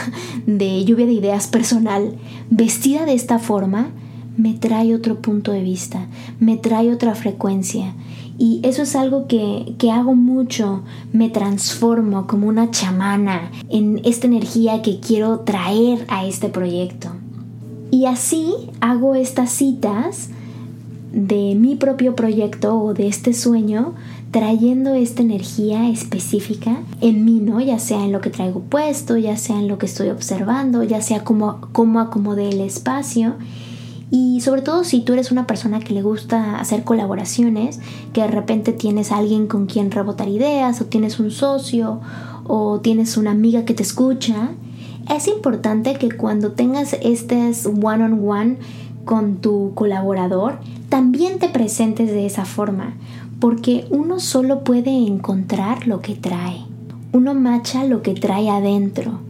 de 0.47 0.85
lluvia 0.85 1.07
de 1.07 1.13
ideas 1.13 1.47
personal 1.49 2.15
vestida 2.51 3.05
de 3.05 3.15
esta 3.15 3.39
forma, 3.39 3.91
me 4.37 4.55
trae 4.55 4.95
otro 4.95 5.21
punto 5.21 5.51
de 5.51 5.63
vista, 5.63 6.07
me 6.39 6.57
trae 6.57 6.93
otra 6.93 7.15
frecuencia. 7.15 7.95
Y 8.39 8.61
eso 8.63 8.83
es 8.83 8.95
algo 8.95 9.27
que, 9.27 9.75
que, 9.79 9.91
hago 9.91 10.15
mucho, 10.15 10.83
me 11.13 11.29
transformo 11.29 12.29
como 12.29 12.47
una 12.47 12.71
chamana 12.71 13.51
en 13.69 14.01
esta 14.05 14.29
energía 14.29 14.81
que 14.81 15.01
quiero 15.01 15.41
traer 15.41 16.05
a 16.07 16.25
este 16.25 16.49
proyecto. 16.49 17.11
Y 17.91 18.05
así 18.05 18.55
hago 18.81 19.17
estas 19.17 19.51
citas 19.51 20.29
de 21.13 21.57
mi 21.57 21.75
propio 21.75 22.15
proyecto 22.15 22.79
o 22.79 22.95
de 22.95 23.09
este 23.09 23.33
sueño 23.33 23.95
trayendo 24.31 24.95
esta 24.95 25.23
energía 25.23 25.89
específica 25.89 26.83
en 27.01 27.25
mí, 27.25 27.41
¿no? 27.41 27.61
Ya 27.61 27.79
sea 27.79 28.05
en 28.05 28.13
lo 28.13 28.21
que 28.21 28.31
traigo 28.31 28.61
puesto, 28.61 29.17
ya 29.17 29.37
sea 29.37 29.59
en 29.59 29.69
lo 29.69 29.79
que 29.79 29.87
estoy 29.87 30.11
observando, 30.11 30.83
ya 30.85 31.01
sea 31.01 31.25
cómo, 31.25 31.61
cómo 31.73 31.99
acomodé 31.99 32.51
el 32.51 32.61
espacio 32.61 33.35
y 34.11 34.41
sobre 34.41 34.63
todo 34.63 34.85
si 34.85 35.01
tú 35.01 35.13
eres 35.13 35.31
una 35.31 35.47
persona 35.47 35.81
que 35.81 35.93
le 35.93 36.03
gusta 36.03 36.59
hacer 36.59 36.85
colaboraciones, 36.85 37.81
que 38.13 38.23
de 38.23 38.29
repente 38.29 38.73
tienes 38.73 39.13
alguien 39.13 39.47
con 39.47 39.67
quien 39.67 39.91
rebotar 39.91 40.29
ideas, 40.29 40.81
o 40.81 40.87
tienes 40.87 41.21
un 41.21 41.31
socio, 41.31 42.01
o 42.47 42.81
tienes 42.81 43.17
una 43.17 43.33
amiga 43.33 43.65
que 43.65 43.75
te 43.75 43.83
escucha, 43.83 44.51
es 45.15 45.29
importante 45.29 45.95
que 45.95 46.11
cuando 46.11 46.53
tengas 46.53 46.95
este 47.03 47.53
one-on-one 47.67 48.59
con 49.05 49.37
tu 49.37 49.73
colaborador, 49.75 50.59
también 50.89 51.39
te 51.39 51.49
presentes 51.49 52.11
de 52.11 52.27
esa 52.27 52.45
forma, 52.45 52.95
porque 53.41 53.87
uno 53.91 54.21
solo 54.21 54.65
puede 54.65 54.91
encontrar 54.91 55.87
lo 55.87 56.01
que 56.01 56.15
trae. 56.15 56.65
Uno 57.13 57.35
macha 57.35 57.85
lo 57.85 58.03
que 58.03 58.15
trae 58.15 58.51
adentro. 58.51 59.21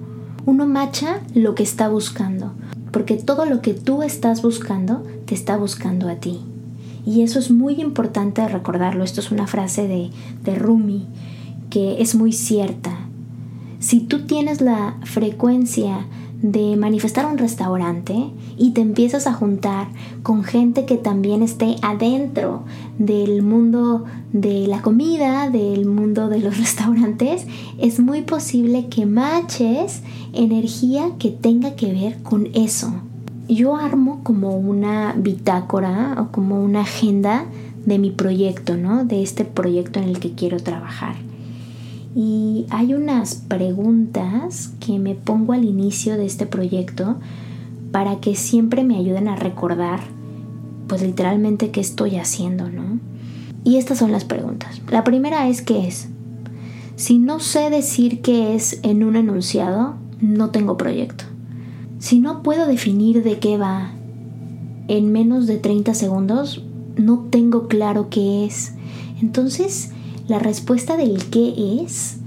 Uno 0.46 0.66
macha 0.66 1.20
lo 1.34 1.54
que 1.54 1.62
está 1.62 1.88
buscando, 1.88 2.52
porque 2.90 3.16
todo 3.16 3.44
lo 3.44 3.60
que 3.60 3.74
tú 3.74 4.02
estás 4.02 4.42
buscando 4.42 5.04
te 5.26 5.34
está 5.34 5.56
buscando 5.56 6.08
a 6.08 6.16
ti. 6.16 6.40
Y 7.06 7.22
eso 7.22 7.38
es 7.38 7.50
muy 7.50 7.80
importante 7.80 8.46
recordarlo. 8.46 9.04
Esto 9.04 9.20
es 9.20 9.30
una 9.30 9.46
frase 9.46 9.88
de, 9.88 10.10
de 10.44 10.54
Rumi 10.54 11.06
que 11.70 12.02
es 12.02 12.14
muy 12.14 12.32
cierta. 12.32 12.98
Si 13.78 14.00
tú 14.00 14.26
tienes 14.26 14.60
la 14.60 14.96
frecuencia 15.04 16.06
de 16.42 16.76
manifestar 16.76 17.26
un 17.26 17.36
restaurante 17.36 18.30
y 18.56 18.70
te 18.70 18.80
empiezas 18.80 19.26
a 19.26 19.32
juntar 19.32 19.88
con 20.22 20.44
gente 20.44 20.84
que 20.84 20.96
también 20.96 21.42
esté 21.42 21.76
adentro 21.82 22.62
del 22.98 23.42
mundo 23.42 24.04
de 24.32 24.66
la 24.68 24.82
comida, 24.82 25.50
del 25.50 25.86
mundo 25.86 26.28
de 26.28 26.38
los 26.38 26.56
restaurantes, 26.58 27.46
es 27.78 27.98
muy 28.00 28.22
posible 28.22 28.86
que 28.88 29.06
matches 29.06 30.02
energía 30.32 31.10
que 31.18 31.30
tenga 31.30 31.74
que 31.74 31.92
ver 31.92 32.22
con 32.22 32.48
eso. 32.54 32.92
Yo 33.48 33.76
armo 33.76 34.20
como 34.22 34.56
una 34.56 35.14
bitácora 35.16 36.16
o 36.20 36.30
como 36.30 36.62
una 36.62 36.82
agenda 36.82 37.46
de 37.86 37.98
mi 37.98 38.10
proyecto, 38.10 38.76
¿no? 38.76 39.04
De 39.04 39.22
este 39.22 39.44
proyecto 39.44 39.98
en 39.98 40.10
el 40.10 40.20
que 40.20 40.32
quiero 40.32 40.58
trabajar. 40.58 41.27
Y 42.14 42.66
hay 42.70 42.94
unas 42.94 43.34
preguntas 43.34 44.72
que 44.80 44.98
me 44.98 45.14
pongo 45.14 45.52
al 45.52 45.64
inicio 45.64 46.16
de 46.16 46.26
este 46.26 46.46
proyecto 46.46 47.16
para 47.92 48.20
que 48.20 48.34
siempre 48.34 48.84
me 48.84 48.96
ayuden 48.96 49.28
a 49.28 49.36
recordar, 49.36 50.00
pues 50.86 51.02
literalmente 51.02 51.70
qué 51.70 51.80
estoy 51.80 52.16
haciendo, 52.16 52.70
¿no? 52.70 52.98
Y 53.64 53.76
estas 53.76 53.98
son 53.98 54.12
las 54.12 54.24
preguntas. 54.24 54.80
La 54.90 55.04
primera 55.04 55.48
es 55.48 55.62
¿qué 55.62 55.86
es? 55.86 56.08
Si 56.96 57.18
no 57.18 57.40
sé 57.40 57.70
decir 57.70 58.22
qué 58.22 58.54
es 58.54 58.80
en 58.82 59.04
un 59.04 59.16
enunciado, 59.16 59.94
no 60.20 60.50
tengo 60.50 60.76
proyecto. 60.76 61.24
Si 61.98 62.20
no 62.20 62.42
puedo 62.42 62.66
definir 62.66 63.22
de 63.22 63.38
qué 63.38 63.58
va 63.58 63.92
en 64.88 65.12
menos 65.12 65.46
de 65.46 65.58
30 65.58 65.94
segundos, 65.94 66.64
no 66.96 67.26
tengo 67.30 67.68
claro 67.68 68.08
qué 68.08 68.44
es. 68.44 68.72
Entonces, 69.20 69.92
la 70.28 70.38
respuesta 70.38 70.96
del 70.96 71.24
qué 71.30 71.82
es 71.82 72.18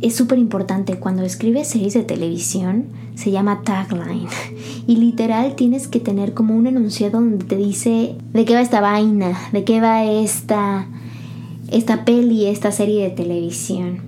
es 0.00 0.14
súper 0.14 0.38
importante. 0.38 0.94
Cuando 0.94 1.24
escribes 1.24 1.68
series 1.68 1.94
de 1.94 2.04
televisión 2.04 2.86
se 3.16 3.32
llama 3.32 3.62
tagline 3.62 4.28
y 4.86 4.96
literal 4.96 5.56
tienes 5.56 5.88
que 5.88 5.98
tener 5.98 6.34
como 6.34 6.56
un 6.56 6.68
enunciado 6.68 7.20
donde 7.20 7.44
te 7.44 7.56
dice 7.56 8.14
de 8.32 8.44
qué 8.44 8.54
va 8.54 8.60
esta 8.60 8.80
vaina, 8.80 9.36
de 9.52 9.64
qué 9.64 9.80
va 9.80 10.04
esta, 10.04 10.86
esta 11.72 12.04
peli, 12.04 12.46
esta 12.46 12.70
serie 12.70 13.02
de 13.02 13.10
televisión. 13.10 13.98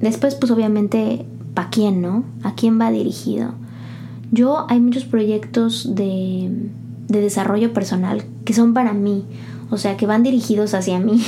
Después 0.00 0.34
pues 0.34 0.50
obviamente 0.50 1.26
para 1.52 1.68
quién, 1.68 2.00
¿no? 2.00 2.24
¿A 2.42 2.54
quién 2.54 2.80
va 2.80 2.90
dirigido? 2.90 3.52
Yo 4.32 4.66
hay 4.70 4.80
muchos 4.80 5.04
proyectos 5.04 5.94
de, 5.94 6.50
de 7.08 7.20
desarrollo 7.20 7.74
personal 7.74 8.24
que 8.46 8.54
son 8.54 8.72
para 8.72 8.94
mí 8.94 9.24
o 9.70 9.78
sea, 9.78 9.96
que 9.96 10.06
van 10.06 10.22
dirigidos 10.22 10.74
hacia 10.74 10.98
mí 10.98 11.22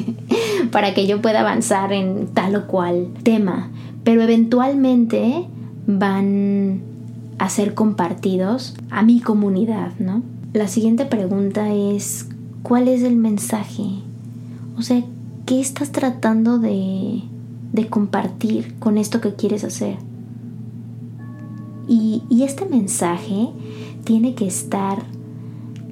para 0.70 0.94
que 0.94 1.06
yo 1.06 1.22
pueda 1.22 1.40
avanzar 1.40 1.92
en 1.92 2.28
tal 2.28 2.56
o 2.56 2.66
cual 2.66 3.08
tema, 3.22 3.70
pero 4.04 4.22
eventualmente 4.22 5.46
van 5.86 6.82
a 7.38 7.48
ser 7.48 7.74
compartidos 7.74 8.74
a 8.90 9.02
mi 9.02 9.20
comunidad, 9.20 9.92
¿no? 9.98 10.22
La 10.52 10.68
siguiente 10.68 11.06
pregunta 11.06 11.72
es, 11.72 12.28
¿cuál 12.62 12.88
es 12.88 13.02
el 13.02 13.16
mensaje? 13.16 13.84
O 14.76 14.82
sea, 14.82 15.02
¿qué 15.46 15.60
estás 15.60 15.90
tratando 15.90 16.58
de, 16.58 17.22
de 17.72 17.86
compartir 17.88 18.74
con 18.78 18.98
esto 18.98 19.20
que 19.20 19.34
quieres 19.34 19.64
hacer? 19.64 19.96
Y, 21.88 22.22
y 22.28 22.42
este 22.42 22.66
mensaje 22.66 23.48
tiene 24.04 24.34
que 24.34 24.46
estar 24.46 25.02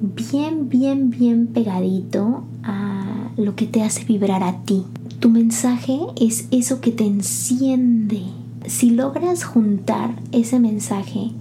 bien, 0.01 0.69
bien, 0.69 1.09
bien 1.09 1.47
pegadito 1.47 2.43
a 2.63 3.31
lo 3.37 3.55
que 3.55 3.65
te 3.65 3.83
hace 3.83 4.03
vibrar 4.05 4.43
a 4.43 4.63
ti. 4.63 4.83
Tu 5.19 5.29
mensaje 5.29 5.99
es 6.19 6.47
eso 6.51 6.81
que 6.81 6.91
te 6.91 7.05
enciende. 7.05 8.23
Si 8.65 8.91
logras 8.91 9.43
juntar 9.43 10.15
ese 10.31 10.59
mensaje 10.59 11.31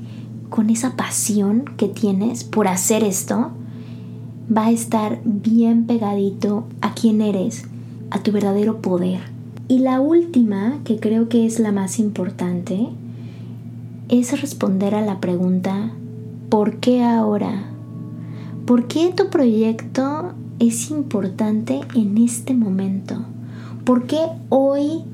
con 0.48 0.70
esa 0.70 0.96
pasión 0.96 1.64
que 1.76 1.88
tienes 1.88 2.44
por 2.44 2.68
hacer 2.68 3.04
esto, 3.04 3.50
va 4.54 4.66
a 4.66 4.70
estar 4.70 5.20
bien 5.24 5.86
pegadito 5.86 6.64
a 6.80 6.94
quién 6.94 7.20
eres, 7.20 7.64
a 8.10 8.22
tu 8.22 8.32
verdadero 8.32 8.80
poder. 8.80 9.20
Y 9.68 9.80
la 9.80 10.00
última, 10.00 10.78
que 10.84 10.98
creo 10.98 11.28
que 11.28 11.44
es 11.44 11.60
la 11.60 11.72
más 11.72 11.98
importante, 11.98 12.88
es 14.08 14.40
responder 14.40 14.94
a 14.94 15.04
la 15.04 15.20
pregunta, 15.20 15.90
¿por 16.48 16.78
qué 16.78 17.04
ahora? 17.04 17.66
¿Por 18.68 18.86
qué 18.86 19.14
tu 19.16 19.30
proyecto 19.30 20.34
es 20.58 20.90
importante 20.90 21.80
en 21.94 22.18
este 22.18 22.52
momento? 22.52 23.14
¿Por 23.84 24.06
qué 24.06 24.18
hoy 24.50 25.04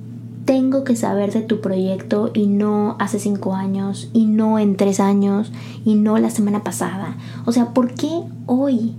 tengo 0.45 0.83
que 0.83 0.97
saber 0.97 1.33
de 1.33 1.43
tu 1.43 1.61
proyecto 1.61 2.33
y 2.35 2.49
no 2.49 2.97
hace 2.99 3.21
cinco 3.21 3.55
años 3.55 4.11
y 4.13 4.27
no 4.27 4.59
en 4.59 4.77
tres 4.77 4.99
años 4.99 5.53
y 5.85 5.95
no 5.95 6.19
la 6.19 6.31
semana 6.31 6.65
pasada? 6.65 7.17
O 7.47 7.53
sea, 7.53 7.73
¿por 7.73 7.95
qué 7.95 8.11
hoy 8.47 8.95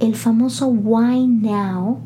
el 0.00 0.16
famoso 0.16 0.66
why 0.66 1.28
now 1.28 1.98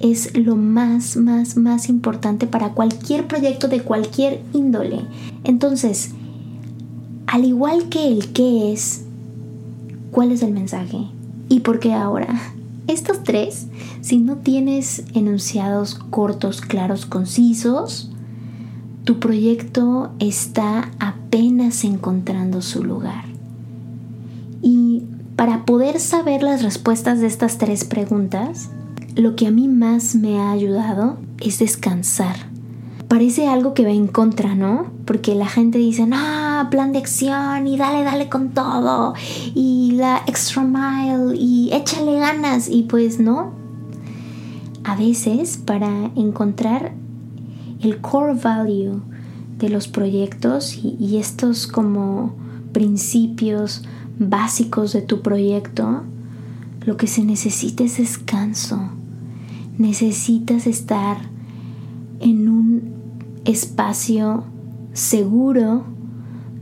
es 0.00 0.34
lo 0.38 0.56
más, 0.56 1.18
más, 1.18 1.58
más 1.58 1.90
importante 1.90 2.46
para 2.46 2.70
cualquier 2.70 3.28
proyecto 3.28 3.68
de 3.68 3.82
cualquier 3.82 4.40
índole? 4.54 5.02
Entonces, 5.44 6.12
al 7.26 7.44
igual 7.44 7.90
que 7.90 8.08
el 8.08 8.32
qué 8.32 8.72
es, 8.72 9.04
¿cuál 10.10 10.32
es 10.32 10.42
el 10.42 10.54
mensaje? 10.54 11.10
¿Y 11.48 11.60
por 11.60 11.80
qué 11.80 11.92
ahora? 11.92 12.40
Estos 12.86 13.22
tres, 13.22 13.66
si 14.00 14.18
no 14.18 14.36
tienes 14.36 15.04
enunciados 15.14 15.94
cortos, 15.94 16.60
claros, 16.60 17.06
concisos, 17.06 18.10
tu 19.04 19.20
proyecto 19.20 20.10
está 20.18 20.90
apenas 20.98 21.84
encontrando 21.84 22.62
su 22.62 22.84
lugar. 22.84 23.24
Y 24.62 25.02
para 25.36 25.64
poder 25.64 26.00
saber 26.00 26.42
las 26.42 26.62
respuestas 26.62 27.20
de 27.20 27.26
estas 27.26 27.58
tres 27.58 27.84
preguntas, 27.84 28.70
lo 29.16 29.36
que 29.36 29.46
a 29.46 29.50
mí 29.50 29.68
más 29.68 30.14
me 30.14 30.38
ha 30.38 30.50
ayudado 30.50 31.18
es 31.40 31.58
descansar 31.58 32.54
parece 33.14 33.46
algo 33.46 33.74
que 33.74 33.84
va 33.84 33.92
en 33.92 34.08
contra, 34.08 34.56
¿no? 34.56 34.86
Porque 35.04 35.34
la 35.34 35.46
gente 35.46 35.78
dice, 35.78 36.06
ah, 36.12 36.68
plan 36.70 36.92
de 36.92 36.98
acción 36.98 37.66
y 37.66 37.76
dale, 37.76 38.04
dale 38.04 38.28
con 38.28 38.50
todo 38.50 39.14
y 39.54 39.92
la 39.92 40.22
extra 40.26 40.62
mile 40.62 41.36
y 41.36 41.70
échale 41.72 42.18
ganas 42.18 42.68
y 42.68 42.84
pues 42.84 43.20
no. 43.20 43.52
A 44.82 44.96
veces 44.96 45.58
para 45.58 46.10
encontrar 46.14 46.92
el 47.82 48.00
core 48.00 48.34
value 48.34 49.02
de 49.58 49.68
los 49.68 49.88
proyectos 49.88 50.76
y, 50.76 50.96
y 50.98 51.18
estos 51.18 51.66
como 51.66 52.34
principios 52.72 53.82
básicos 54.18 54.92
de 54.92 55.02
tu 55.02 55.22
proyecto, 55.22 56.02
lo 56.84 56.96
que 56.96 57.06
se 57.06 57.24
necesita 57.24 57.84
es 57.84 57.98
descanso. 57.98 58.90
Necesitas 59.78 60.66
estar 60.66 61.18
en 62.20 62.48
un 62.48 62.94
espacio 63.44 64.44
seguro 64.94 65.84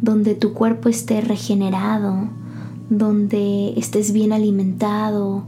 donde 0.01 0.35
tu 0.35 0.53
cuerpo 0.53 0.89
esté 0.89 1.21
regenerado, 1.21 2.29
donde 2.91 3.73
estés 3.77 4.13
bien 4.13 4.33
alimentado, 4.33 5.45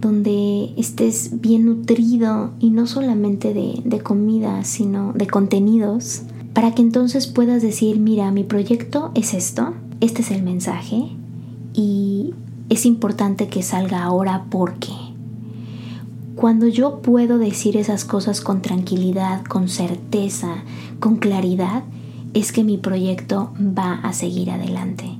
donde 0.00 0.72
estés 0.76 1.40
bien 1.40 1.66
nutrido 1.66 2.52
y 2.58 2.70
no 2.70 2.86
solamente 2.86 3.52
de, 3.52 3.82
de, 3.84 4.00
comida, 4.00 4.64
sino 4.64 5.12
de 5.12 5.26
contenidos, 5.26 6.22
para 6.54 6.74
que 6.74 6.82
entonces 6.82 7.26
puedas 7.26 7.60
decir, 7.60 7.98
mira, 8.00 8.30
mi 8.30 8.44
proyecto 8.44 9.10
es 9.14 9.34
esto, 9.34 9.74
este 10.00 10.22
es 10.22 10.30
el 10.30 10.42
mensaje 10.42 11.10
y 11.74 12.32
es 12.68 12.86
importante 12.86 13.48
que 13.48 13.62
salga 13.62 14.04
ahora 14.04 14.46
porque 14.48 14.92
cuando 16.34 16.68
yo 16.68 17.02
puedo 17.02 17.38
decir 17.38 17.76
esas 17.76 18.04
cosas 18.04 18.40
con 18.40 18.62
tranquilidad, 18.62 19.44
con 19.44 19.68
certeza, 19.68 20.62
con 21.00 21.16
claridad, 21.16 21.82
es 22.34 22.52
que 22.52 22.64
mi 22.64 22.78
proyecto 22.78 23.52
va 23.58 23.94
a 23.94 24.12
seguir 24.12 24.50
adelante. 24.50 25.18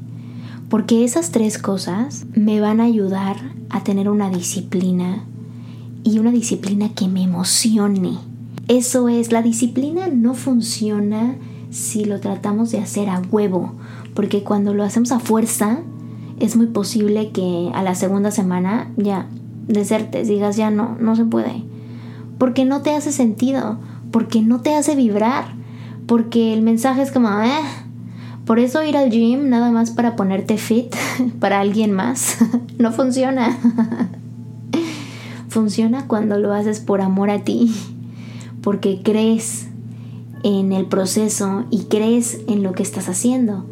Porque 0.68 1.04
esas 1.04 1.30
tres 1.30 1.58
cosas 1.58 2.26
me 2.34 2.60
van 2.60 2.80
a 2.80 2.84
ayudar 2.84 3.36
a 3.70 3.82
tener 3.82 4.08
una 4.08 4.30
disciplina 4.30 5.24
y 6.04 6.18
una 6.18 6.30
disciplina 6.30 6.90
que 6.94 7.08
me 7.08 7.22
emocione. 7.22 8.18
Eso 8.68 9.08
es, 9.08 9.32
la 9.32 9.42
disciplina 9.42 10.08
no 10.08 10.34
funciona 10.34 11.36
si 11.70 12.04
lo 12.04 12.20
tratamos 12.20 12.70
de 12.70 12.78
hacer 12.78 13.08
a 13.08 13.20
huevo, 13.30 13.72
porque 14.14 14.42
cuando 14.42 14.74
lo 14.74 14.84
hacemos 14.84 15.12
a 15.12 15.20
fuerza, 15.20 15.80
es 16.40 16.56
muy 16.56 16.66
posible 16.66 17.30
que 17.30 17.70
a 17.74 17.82
la 17.82 17.94
segunda 17.94 18.30
semana 18.30 18.90
ya 18.96 19.26
desertes, 19.66 20.28
digas 20.28 20.56
ya 20.56 20.70
no, 20.70 20.96
no 21.00 21.16
se 21.16 21.24
puede. 21.24 21.64
Porque 22.38 22.64
no 22.64 22.82
te 22.82 22.94
hace 22.94 23.12
sentido, 23.12 23.78
porque 24.10 24.42
no 24.42 24.60
te 24.60 24.74
hace 24.74 24.94
vibrar, 24.94 25.57
porque 26.08 26.54
el 26.54 26.62
mensaje 26.62 27.02
es 27.02 27.12
como, 27.12 27.28
eh, 27.42 27.60
por 28.46 28.58
eso 28.58 28.82
ir 28.82 28.96
al 28.96 29.10
gym 29.10 29.50
nada 29.50 29.70
más 29.70 29.90
para 29.90 30.16
ponerte 30.16 30.56
fit 30.56 30.96
para 31.38 31.60
alguien 31.60 31.92
más 31.92 32.38
no 32.78 32.90
funciona. 32.90 33.56
funciona 35.48 36.06
cuando 36.06 36.38
lo 36.38 36.52
haces 36.52 36.80
por 36.80 37.00
amor 37.00 37.30
a 37.30 37.44
ti, 37.44 37.74
porque 38.62 39.00
crees 39.02 39.68
en 40.42 40.72
el 40.72 40.86
proceso 40.86 41.64
y 41.70 41.84
crees 41.84 42.40
en 42.48 42.62
lo 42.62 42.72
que 42.72 42.82
estás 42.82 43.08
haciendo. 43.08 43.66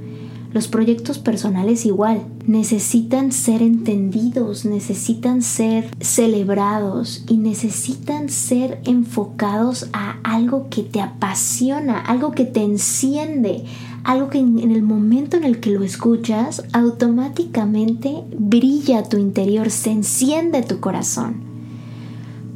Los 0.57 0.69
proyectos 0.69 1.19
personales 1.19 1.85
igual, 1.85 2.23
necesitan 2.47 3.31
ser 3.31 3.61
entendidos, 3.61 4.65
necesitan 4.65 5.43
ser 5.43 5.91
celebrados 6.01 7.27
y 7.29 7.37
necesitan 7.37 8.31
ser 8.31 8.81
enfocados 8.87 9.91
a 9.93 10.17
algo 10.25 10.69
que 10.71 10.83
te 10.83 11.03
apasiona, 11.03 12.01
algo 12.01 12.31
que 12.33 12.47
te 12.47 12.63
enciende, 12.63 13.67
algo 14.03 14.31
que 14.31 14.39
en, 14.39 14.59
el 14.59 14.83
momento 14.83 15.37
en 15.37 15.45
el 15.45 15.61
que 15.61 15.73
lo 15.73 15.83
escuchas 15.83 16.65
automáticamente 16.73 18.25
brilla 18.39 19.03
tu 19.03 19.19
interior, 19.19 19.71
se 19.71 19.91
enciende 19.91 20.63
tu 20.63 20.81
corazón. 20.81 21.35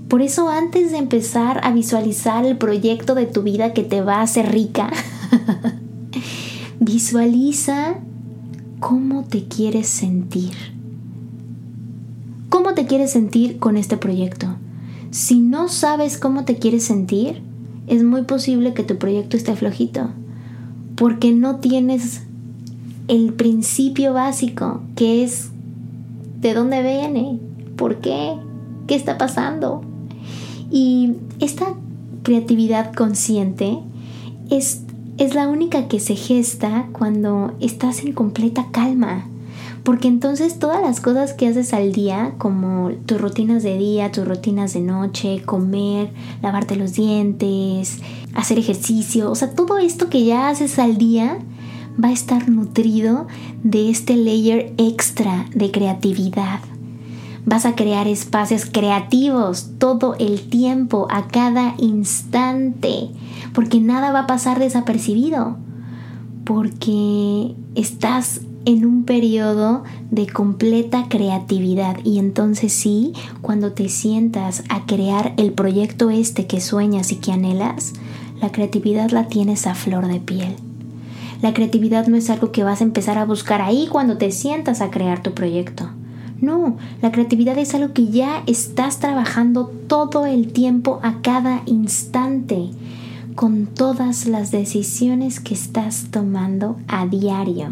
Por 0.08 0.22
eso 0.22 0.48
antes 0.48 0.90
de 0.92 0.96
empezar 0.96 1.60
a 1.64 1.70
visualizar 1.70 2.46
el 2.46 2.56
proyecto 2.56 3.14
de 3.14 3.26
tu 3.26 3.42
vida 3.42 3.74
que 3.74 3.82
te 3.82 4.00
va 4.00 4.20
a 4.20 4.22
hacer 4.22 4.50
rica, 4.50 4.90
visualiza 6.80 7.96
cómo 8.80 9.24
te 9.24 9.44
quieres 9.44 9.86
sentir. 9.86 10.52
¿Cómo 12.48 12.72
te 12.74 12.86
quieres 12.86 13.12
sentir 13.12 13.58
con 13.58 13.76
este 13.76 13.96
proyecto? 13.96 14.56
Si 15.10 15.40
no 15.40 15.68
sabes 15.68 16.18
cómo 16.18 16.44
te 16.44 16.56
quieres 16.56 16.84
sentir, 16.84 17.42
es 17.86 18.02
muy 18.02 18.22
posible 18.22 18.72
que 18.72 18.82
tu 18.82 18.96
proyecto 18.96 19.36
esté 19.36 19.54
flojito, 19.54 20.10
porque 20.96 21.32
no 21.32 21.56
tienes 21.56 22.22
el 23.08 23.34
principio 23.34 24.14
básico, 24.14 24.80
que 24.96 25.22
es 25.22 25.50
de 26.40 26.54
dónde 26.54 26.82
viene, 26.82 27.38
por 27.76 28.00
qué, 28.00 28.34
qué 28.86 28.94
está 28.94 29.18
pasando. 29.18 29.82
Y 30.70 31.14
esta 31.40 31.74
creatividad 32.22 32.94
consciente 32.94 33.78
es, 34.48 34.82
es 35.20 35.34
la 35.34 35.48
única 35.48 35.86
que 35.86 36.00
se 36.00 36.16
gesta 36.16 36.86
cuando 36.92 37.52
estás 37.60 38.00
en 38.00 38.12
completa 38.12 38.68
calma. 38.72 39.26
Porque 39.84 40.08
entonces 40.08 40.58
todas 40.58 40.80
las 40.80 41.02
cosas 41.02 41.34
que 41.34 41.46
haces 41.46 41.74
al 41.74 41.92
día, 41.92 42.32
como 42.38 42.90
tus 43.04 43.20
rutinas 43.20 43.62
de 43.62 43.76
día, 43.76 44.10
tus 44.12 44.26
rutinas 44.26 44.72
de 44.72 44.80
noche, 44.80 45.42
comer, 45.44 46.10
lavarte 46.40 46.74
los 46.74 46.94
dientes, 46.94 47.98
hacer 48.34 48.58
ejercicio, 48.58 49.30
o 49.30 49.34
sea, 49.34 49.50
todo 49.50 49.76
esto 49.76 50.08
que 50.08 50.24
ya 50.24 50.48
haces 50.48 50.78
al 50.78 50.96
día 50.96 51.36
va 52.02 52.08
a 52.08 52.12
estar 52.12 52.48
nutrido 52.48 53.26
de 53.62 53.90
este 53.90 54.16
layer 54.16 54.72
extra 54.78 55.44
de 55.54 55.70
creatividad. 55.70 56.60
Vas 57.46 57.64
a 57.64 57.74
crear 57.74 58.06
espacios 58.06 58.66
creativos 58.66 59.70
todo 59.78 60.14
el 60.18 60.42
tiempo, 60.48 61.06
a 61.10 61.28
cada 61.28 61.74
instante, 61.78 63.08
porque 63.54 63.80
nada 63.80 64.12
va 64.12 64.20
a 64.20 64.26
pasar 64.26 64.58
desapercibido, 64.58 65.56
porque 66.44 67.54
estás 67.74 68.42
en 68.66 68.84
un 68.84 69.04
periodo 69.04 69.84
de 70.10 70.26
completa 70.26 71.06
creatividad 71.08 71.96
y 72.04 72.18
entonces 72.18 72.72
sí, 72.72 73.14
cuando 73.40 73.72
te 73.72 73.88
sientas 73.88 74.62
a 74.68 74.84
crear 74.84 75.32
el 75.38 75.52
proyecto 75.52 76.10
este 76.10 76.46
que 76.46 76.60
sueñas 76.60 77.10
y 77.12 77.16
que 77.16 77.32
anhelas, 77.32 77.94
la 78.40 78.52
creatividad 78.52 79.10
la 79.10 79.28
tienes 79.28 79.66
a 79.66 79.74
flor 79.74 80.06
de 80.06 80.20
piel. 80.20 80.56
La 81.42 81.54
creatividad 81.54 82.06
no 82.06 82.16
es 82.16 82.28
algo 82.28 82.52
que 82.52 82.64
vas 82.64 82.82
a 82.82 82.84
empezar 82.84 83.16
a 83.16 83.24
buscar 83.24 83.62
ahí 83.62 83.86
cuando 83.90 84.18
te 84.18 84.30
sientas 84.30 84.82
a 84.82 84.90
crear 84.90 85.22
tu 85.22 85.32
proyecto. 85.32 85.88
No, 86.40 86.78
la 87.02 87.12
creatividad 87.12 87.58
es 87.58 87.74
algo 87.74 87.92
que 87.92 88.08
ya 88.08 88.42
estás 88.46 88.98
trabajando 88.98 89.70
todo 89.88 90.24
el 90.24 90.52
tiempo 90.52 90.98
a 91.02 91.20
cada 91.20 91.62
instante, 91.66 92.70
con 93.34 93.66
todas 93.66 94.26
las 94.26 94.50
decisiones 94.50 95.38
que 95.38 95.52
estás 95.52 96.06
tomando 96.10 96.76
a 96.88 97.06
diario, 97.06 97.68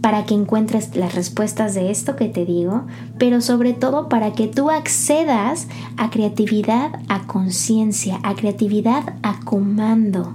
para 0.00 0.24
que 0.24 0.34
encuentres 0.34 0.96
las 0.96 1.14
respuestas 1.14 1.74
de 1.74 1.90
esto 1.90 2.16
que 2.16 2.28
te 2.28 2.44
digo, 2.44 2.82
pero 3.18 3.40
sobre 3.40 3.74
todo 3.74 4.08
para 4.08 4.32
que 4.32 4.48
tú 4.48 4.70
accedas 4.70 5.68
a 5.96 6.10
creatividad 6.10 7.00
a 7.08 7.26
conciencia, 7.28 8.18
a 8.24 8.34
creatividad 8.34 9.14
a 9.22 9.38
comando 9.40 10.34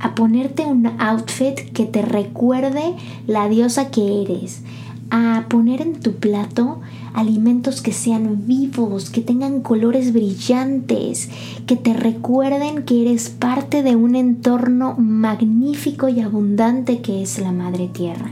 a 0.00 0.14
ponerte 0.14 0.64
un 0.64 0.86
outfit 1.00 1.72
que 1.72 1.84
te 1.84 2.02
recuerde 2.02 2.94
la 3.26 3.48
diosa 3.48 3.90
que 3.90 4.22
eres, 4.22 4.62
a 5.10 5.46
poner 5.48 5.80
en 5.80 6.00
tu 6.00 6.14
plato 6.14 6.80
alimentos 7.14 7.80
que 7.80 7.92
sean 7.92 8.46
vivos, 8.46 9.10
que 9.10 9.20
tengan 9.20 9.60
colores 9.60 10.12
brillantes, 10.12 11.28
que 11.66 11.76
te 11.76 11.94
recuerden 11.94 12.82
que 12.84 13.02
eres 13.02 13.28
parte 13.28 13.82
de 13.82 13.96
un 13.96 14.14
entorno 14.14 14.94
magnífico 14.98 16.08
y 16.08 16.20
abundante 16.20 17.00
que 17.00 17.22
es 17.22 17.38
la 17.38 17.52
Madre 17.52 17.88
Tierra. 17.88 18.30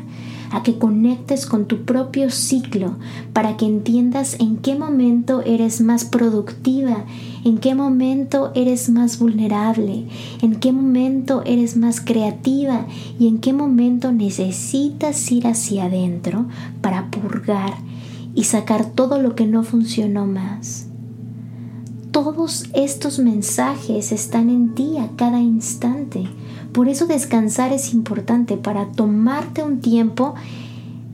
A 0.52 0.62
que 0.62 0.78
conectes 0.78 1.44
con 1.44 1.66
tu 1.66 1.84
propio 1.84 2.30
ciclo 2.30 2.96
para 3.32 3.56
que 3.56 3.66
entiendas 3.66 4.36
en 4.38 4.58
qué 4.58 4.76
momento 4.76 5.42
eres 5.42 5.80
más 5.80 6.04
productiva, 6.04 7.04
en 7.46 7.58
qué 7.58 7.76
momento 7.76 8.50
eres 8.56 8.88
más 8.88 9.20
vulnerable, 9.20 10.08
en 10.42 10.56
qué 10.56 10.72
momento 10.72 11.44
eres 11.46 11.76
más 11.76 12.00
creativa 12.00 12.86
y 13.20 13.28
en 13.28 13.38
qué 13.38 13.52
momento 13.52 14.10
necesitas 14.10 15.30
ir 15.30 15.46
hacia 15.46 15.84
adentro 15.84 16.46
para 16.80 17.08
purgar 17.08 17.72
y 18.34 18.42
sacar 18.42 18.86
todo 18.86 19.22
lo 19.22 19.36
que 19.36 19.46
no 19.46 19.62
funcionó 19.62 20.26
más. 20.26 20.88
Todos 22.10 22.64
estos 22.74 23.20
mensajes 23.20 24.10
están 24.10 24.50
en 24.50 24.74
ti 24.74 24.98
a 24.98 25.10
cada 25.14 25.38
instante. 25.38 26.24
Por 26.72 26.88
eso 26.88 27.06
descansar 27.06 27.72
es 27.72 27.94
importante 27.94 28.56
para 28.56 28.90
tomarte 28.90 29.62
un 29.62 29.80
tiempo 29.80 30.34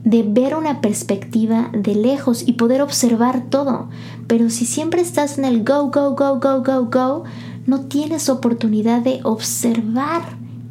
de 0.03 0.23
ver 0.23 0.55
una 0.55 0.81
perspectiva 0.81 1.69
de 1.73 1.95
lejos 1.95 2.43
y 2.47 2.53
poder 2.53 2.81
observar 2.81 3.45
todo. 3.49 3.89
Pero 4.27 4.49
si 4.49 4.65
siempre 4.65 5.01
estás 5.01 5.37
en 5.37 5.45
el 5.45 5.63
go, 5.63 5.89
go, 5.91 6.15
go, 6.15 6.39
go, 6.39 6.61
go, 6.63 6.85
go, 6.85 7.23
no 7.65 7.81
tienes 7.81 8.29
oportunidad 8.29 9.01
de 9.01 9.21
observar 9.23 10.21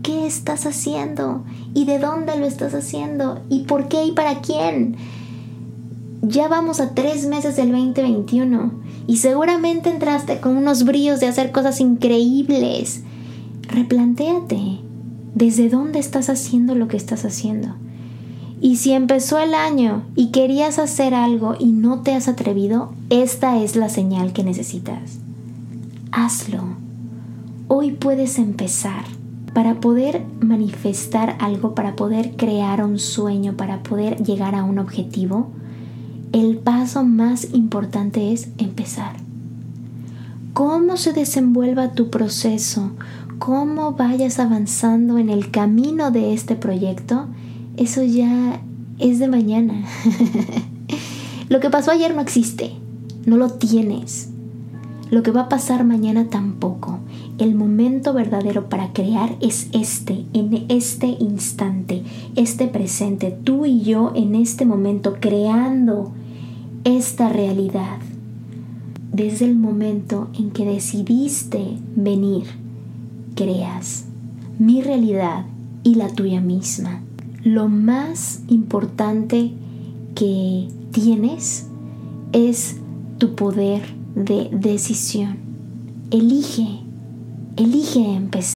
qué 0.02 0.26
estás 0.26 0.66
haciendo 0.66 1.44
y 1.74 1.84
de 1.84 1.98
dónde 1.98 2.36
lo 2.38 2.46
estás 2.46 2.74
haciendo 2.74 3.40
y 3.48 3.60
por 3.60 3.88
qué 3.88 4.04
y 4.04 4.12
para 4.12 4.40
quién. 4.40 4.96
Ya 6.22 6.48
vamos 6.48 6.80
a 6.80 6.94
tres 6.94 7.26
meses 7.26 7.56
del 7.56 7.72
2021 7.72 8.72
y 9.06 9.16
seguramente 9.16 9.90
entraste 9.90 10.40
con 10.40 10.56
unos 10.56 10.84
bríos 10.84 11.20
de 11.20 11.26
hacer 11.26 11.50
cosas 11.50 11.80
increíbles 11.80 13.02
replantéate 13.72 14.80
desde 15.34 15.68
dónde 15.68 15.98
estás 15.98 16.28
haciendo 16.28 16.74
lo 16.74 16.88
que 16.88 16.96
estás 16.96 17.24
haciendo. 17.24 17.74
Y 18.64 18.76
si 18.76 18.92
empezó 18.92 19.40
el 19.40 19.54
año 19.54 20.04
y 20.14 20.28
querías 20.28 20.78
hacer 20.78 21.14
algo 21.14 21.56
y 21.58 21.72
no 21.72 22.02
te 22.02 22.14
has 22.14 22.28
atrevido, 22.28 22.92
esta 23.10 23.60
es 23.60 23.74
la 23.74 23.88
señal 23.88 24.32
que 24.32 24.44
necesitas. 24.44 25.18
Hazlo. 26.12 26.62
Hoy 27.66 27.90
puedes 27.90 28.38
empezar 28.38 29.02
para 29.52 29.80
poder 29.80 30.24
manifestar 30.40 31.34
algo, 31.40 31.74
para 31.74 31.96
poder 31.96 32.36
crear 32.36 32.84
un 32.84 33.00
sueño, 33.00 33.56
para 33.56 33.82
poder 33.82 34.22
llegar 34.22 34.54
a 34.54 34.62
un 34.62 34.78
objetivo. 34.78 35.50
El 36.30 36.58
paso 36.58 37.02
más 37.02 37.48
importante 37.52 38.32
es 38.32 38.50
empezar. 38.58 39.16
Cómo 40.52 40.96
se 40.98 41.12
desenvuelva 41.12 41.94
tu 41.94 42.10
proceso, 42.10 42.92
cómo 43.40 43.94
vayas 43.94 44.38
avanzando 44.38 45.18
en 45.18 45.30
el 45.30 45.50
camino 45.50 46.12
de 46.12 46.32
este 46.32 46.54
proyecto, 46.54 47.26
eso 47.76 48.02
ya 48.02 48.60
es 48.98 49.18
de 49.18 49.28
mañana. 49.28 49.84
lo 51.48 51.60
que 51.60 51.70
pasó 51.70 51.90
ayer 51.90 52.14
no 52.14 52.20
existe, 52.20 52.72
no 53.26 53.36
lo 53.36 53.50
tienes. 53.50 54.28
Lo 55.10 55.22
que 55.22 55.30
va 55.30 55.42
a 55.42 55.48
pasar 55.50 55.84
mañana 55.84 56.28
tampoco. 56.28 56.98
El 57.38 57.54
momento 57.54 58.14
verdadero 58.14 58.70
para 58.70 58.94
crear 58.94 59.36
es 59.40 59.68
este, 59.72 60.24
en 60.32 60.64
este 60.68 61.06
instante, 61.06 62.02
este 62.34 62.66
presente, 62.66 63.36
tú 63.44 63.66
y 63.66 63.82
yo 63.82 64.12
en 64.14 64.34
este 64.34 64.64
momento 64.64 65.16
creando 65.20 66.12
esta 66.84 67.28
realidad. 67.28 67.98
Desde 69.12 69.44
el 69.44 69.56
momento 69.56 70.28
en 70.38 70.50
que 70.50 70.64
decidiste 70.64 71.76
venir 71.94 72.44
creas. 73.34 74.06
mi 74.58 74.80
realidad 74.82 75.46
y 75.82 75.96
la 75.96 76.08
tuya 76.08 76.40
misma. 76.40 77.02
Lo 77.44 77.66
más 77.66 78.42
importante 78.48 79.52
que 80.14 80.68
tienes 80.92 81.66
es 82.32 82.76
tu 83.18 83.34
poder 83.34 83.82
de 84.14 84.48
decisión. 84.52 85.38
Elige, 86.12 86.84
elige 87.56 88.14
empezar. 88.14 88.54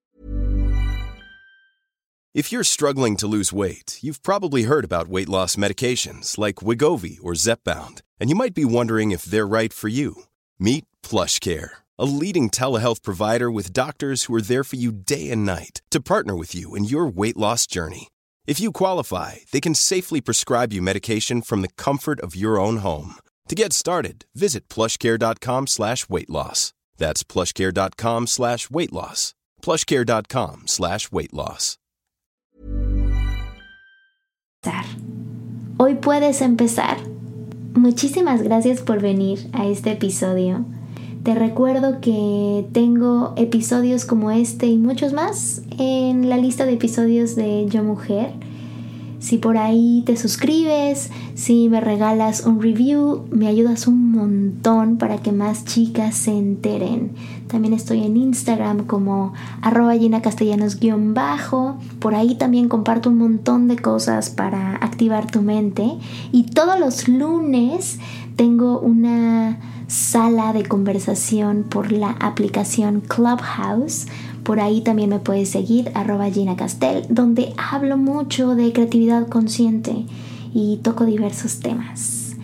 If 2.33 2.53
you're 2.53 2.63
struggling 2.63 3.17
to 3.17 3.27
lose 3.27 3.53
weight, 3.53 3.99
you've 4.03 4.23
probably 4.23 4.65
heard 4.65 4.85
about 4.85 5.09
weight 5.09 5.29
loss 5.29 5.57
medications 5.57 6.39
like 6.39 6.57
Wigovi 6.57 7.19
or 7.21 7.33
Zepbound, 7.33 8.03
and 8.21 8.31
you 8.31 8.37
might 8.37 8.55
be 8.55 8.65
wondering 8.65 9.11
if 9.11 9.25
they're 9.25 9.49
right 9.49 9.73
for 9.73 9.89
you. 9.89 10.25
Meet 10.61 10.85
PlushCare, 11.03 11.71
a 11.99 12.05
leading 12.05 12.51
telehealth 12.51 13.03
provider 13.03 13.51
with 13.51 13.73
doctors 13.73 14.25
who 14.25 14.35
are 14.37 14.43
there 14.43 14.63
for 14.63 14.77
you 14.77 14.93
day 14.93 15.29
and 15.31 15.45
night 15.45 15.81
to 15.91 16.01
partner 16.01 16.37
with 16.37 16.55
you 16.55 16.77
in 16.77 16.85
your 16.85 17.07
weight 17.07 17.37
loss 17.37 17.67
journey. 17.67 18.09
If 18.47 18.61
you 18.61 18.71
qualify, 18.71 19.39
they 19.51 19.61
can 19.61 19.75
safely 19.75 20.21
prescribe 20.21 20.73
you 20.73 20.81
medication 20.81 21.43
from 21.43 21.63
the 21.63 21.73
comfort 21.77 22.21
of 22.21 22.37
your 22.37 22.61
own 22.61 22.77
home. 22.79 23.17
To 23.49 23.55
get 23.55 23.73
started, 23.73 24.25
visit 24.35 24.69
plushcare.com 24.69 25.67
slash 25.67 26.09
weight 26.09 26.31
loss. 26.31 26.73
That's 26.97 27.25
plushcare.com 27.25 28.29
slash 28.29 28.71
weight 28.71 28.93
loss. 28.93 29.35
Plushcare.com 29.63 30.63
slash 30.67 31.11
weight 31.11 31.35
loss. 31.35 31.77
Hoy 35.79 35.95
puedes 35.95 36.41
empezar. 36.41 36.99
Muchísimas 37.75 38.43
gracias 38.43 38.81
por 38.81 39.01
venir 39.01 39.49
a 39.53 39.67
este 39.67 39.93
episodio. 39.93 40.65
Te 41.27 41.35
recuerdo 41.35 42.01
que 42.01 42.69
tengo 42.71 43.33
episodios 43.35 44.05
como 44.05 44.31
este 44.31 44.67
y 44.67 44.79
muchos 44.79 45.13
más 45.13 45.61
en 45.77 46.29
la 46.29 46.37
lista 46.37 46.67
de 46.67 46.75
episodios 46.75 47.35
de 47.35 47.67
Yo 47.69 47.83
Mujer 47.83 48.31
si 49.19 49.39
por 49.39 49.57
ahí 49.57 50.05
te 50.07 50.17
suscribes, 50.17 51.11
si 51.35 51.69
me 51.69 51.81
regalas 51.81 52.47
un 52.47 52.63
review, 52.63 53.25
me 53.31 53.49
ayudas 53.49 53.89
un 53.89 54.13
montón 54.13 54.99
para 54.99 55.19
que 55.19 55.33
más 55.33 55.65
chicas 55.65 56.15
se 56.15 56.31
enteren. 56.31 57.11
También 57.49 57.75
estoy 57.75 58.05
en 58.05 58.17
Instagram 58.17 58.87
como 58.87 59.33
arroba 59.63 59.95
castellanos-bajo. 60.23 61.77
Por 61.99 62.15
ahí 62.15 62.37
también 62.37 62.69
comparto 62.69 63.11
un 63.11 63.19
montón 63.19 63.67
de 63.67 63.77
cosas 63.77 64.31
para 64.31 64.77
activar 64.77 65.29
tu 65.29 65.43
mente. 65.43 65.89
Y 66.31 66.45
todos 66.45 66.79
los 66.79 67.09
lunes 67.09 67.99
tengo 68.37 68.79
una 68.79 69.59
sala 69.87 70.53
de 70.53 70.65
conversación 70.65 71.65
por 71.65 71.93
la 71.93 72.11
aplicación 72.21 73.01
Clubhouse 73.01 74.07
por 74.47 74.61
ahí 74.61 74.81
también 74.81 75.11
me 75.11 75.19
puedes 75.19 75.49
seguir, 75.49 75.91
arroba 75.95 76.31
Gina 76.31 76.55
Castel, 76.55 77.05
donde 77.09 77.53
hablo 77.57 77.97
mucho 77.97 78.55
de 78.55 78.73
creatividad 78.73 79.27
consciente 79.27 80.07
y 80.55 80.77
toco 80.85 81.05
diversos 81.05 81.59
temas. 81.59 82.37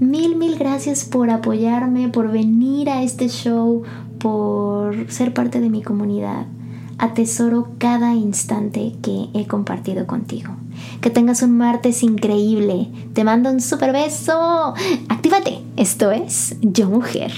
Mil, 0.00 0.34
mil 0.34 0.58
gracias 0.58 1.04
por 1.04 1.30
apoyarme, 1.30 2.08
por 2.08 2.32
venir 2.32 2.90
a 2.90 3.04
este 3.04 3.28
show, 3.28 3.84
por 4.18 5.08
ser 5.12 5.32
parte 5.32 5.60
de 5.60 5.70
mi 5.70 5.80
comunidad. 5.80 6.46
Atesoro 6.98 7.68
cada 7.78 8.14
instante 8.14 8.94
que 9.02 9.28
he 9.34 9.46
compartido 9.46 10.06
contigo. 10.06 10.54
Que 11.00 11.10
tengas 11.10 11.42
un 11.42 11.56
martes 11.56 12.02
increíble. 12.02 12.90
Te 13.12 13.24
mando 13.24 13.50
un 13.50 13.60
super 13.60 13.92
beso. 13.92 14.74
Actívate. 15.08 15.60
Esto 15.76 16.10
es 16.10 16.56
Yo 16.60 16.88
Mujer. 16.88 17.32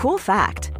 Cool 0.00 0.18
fact 0.18 0.79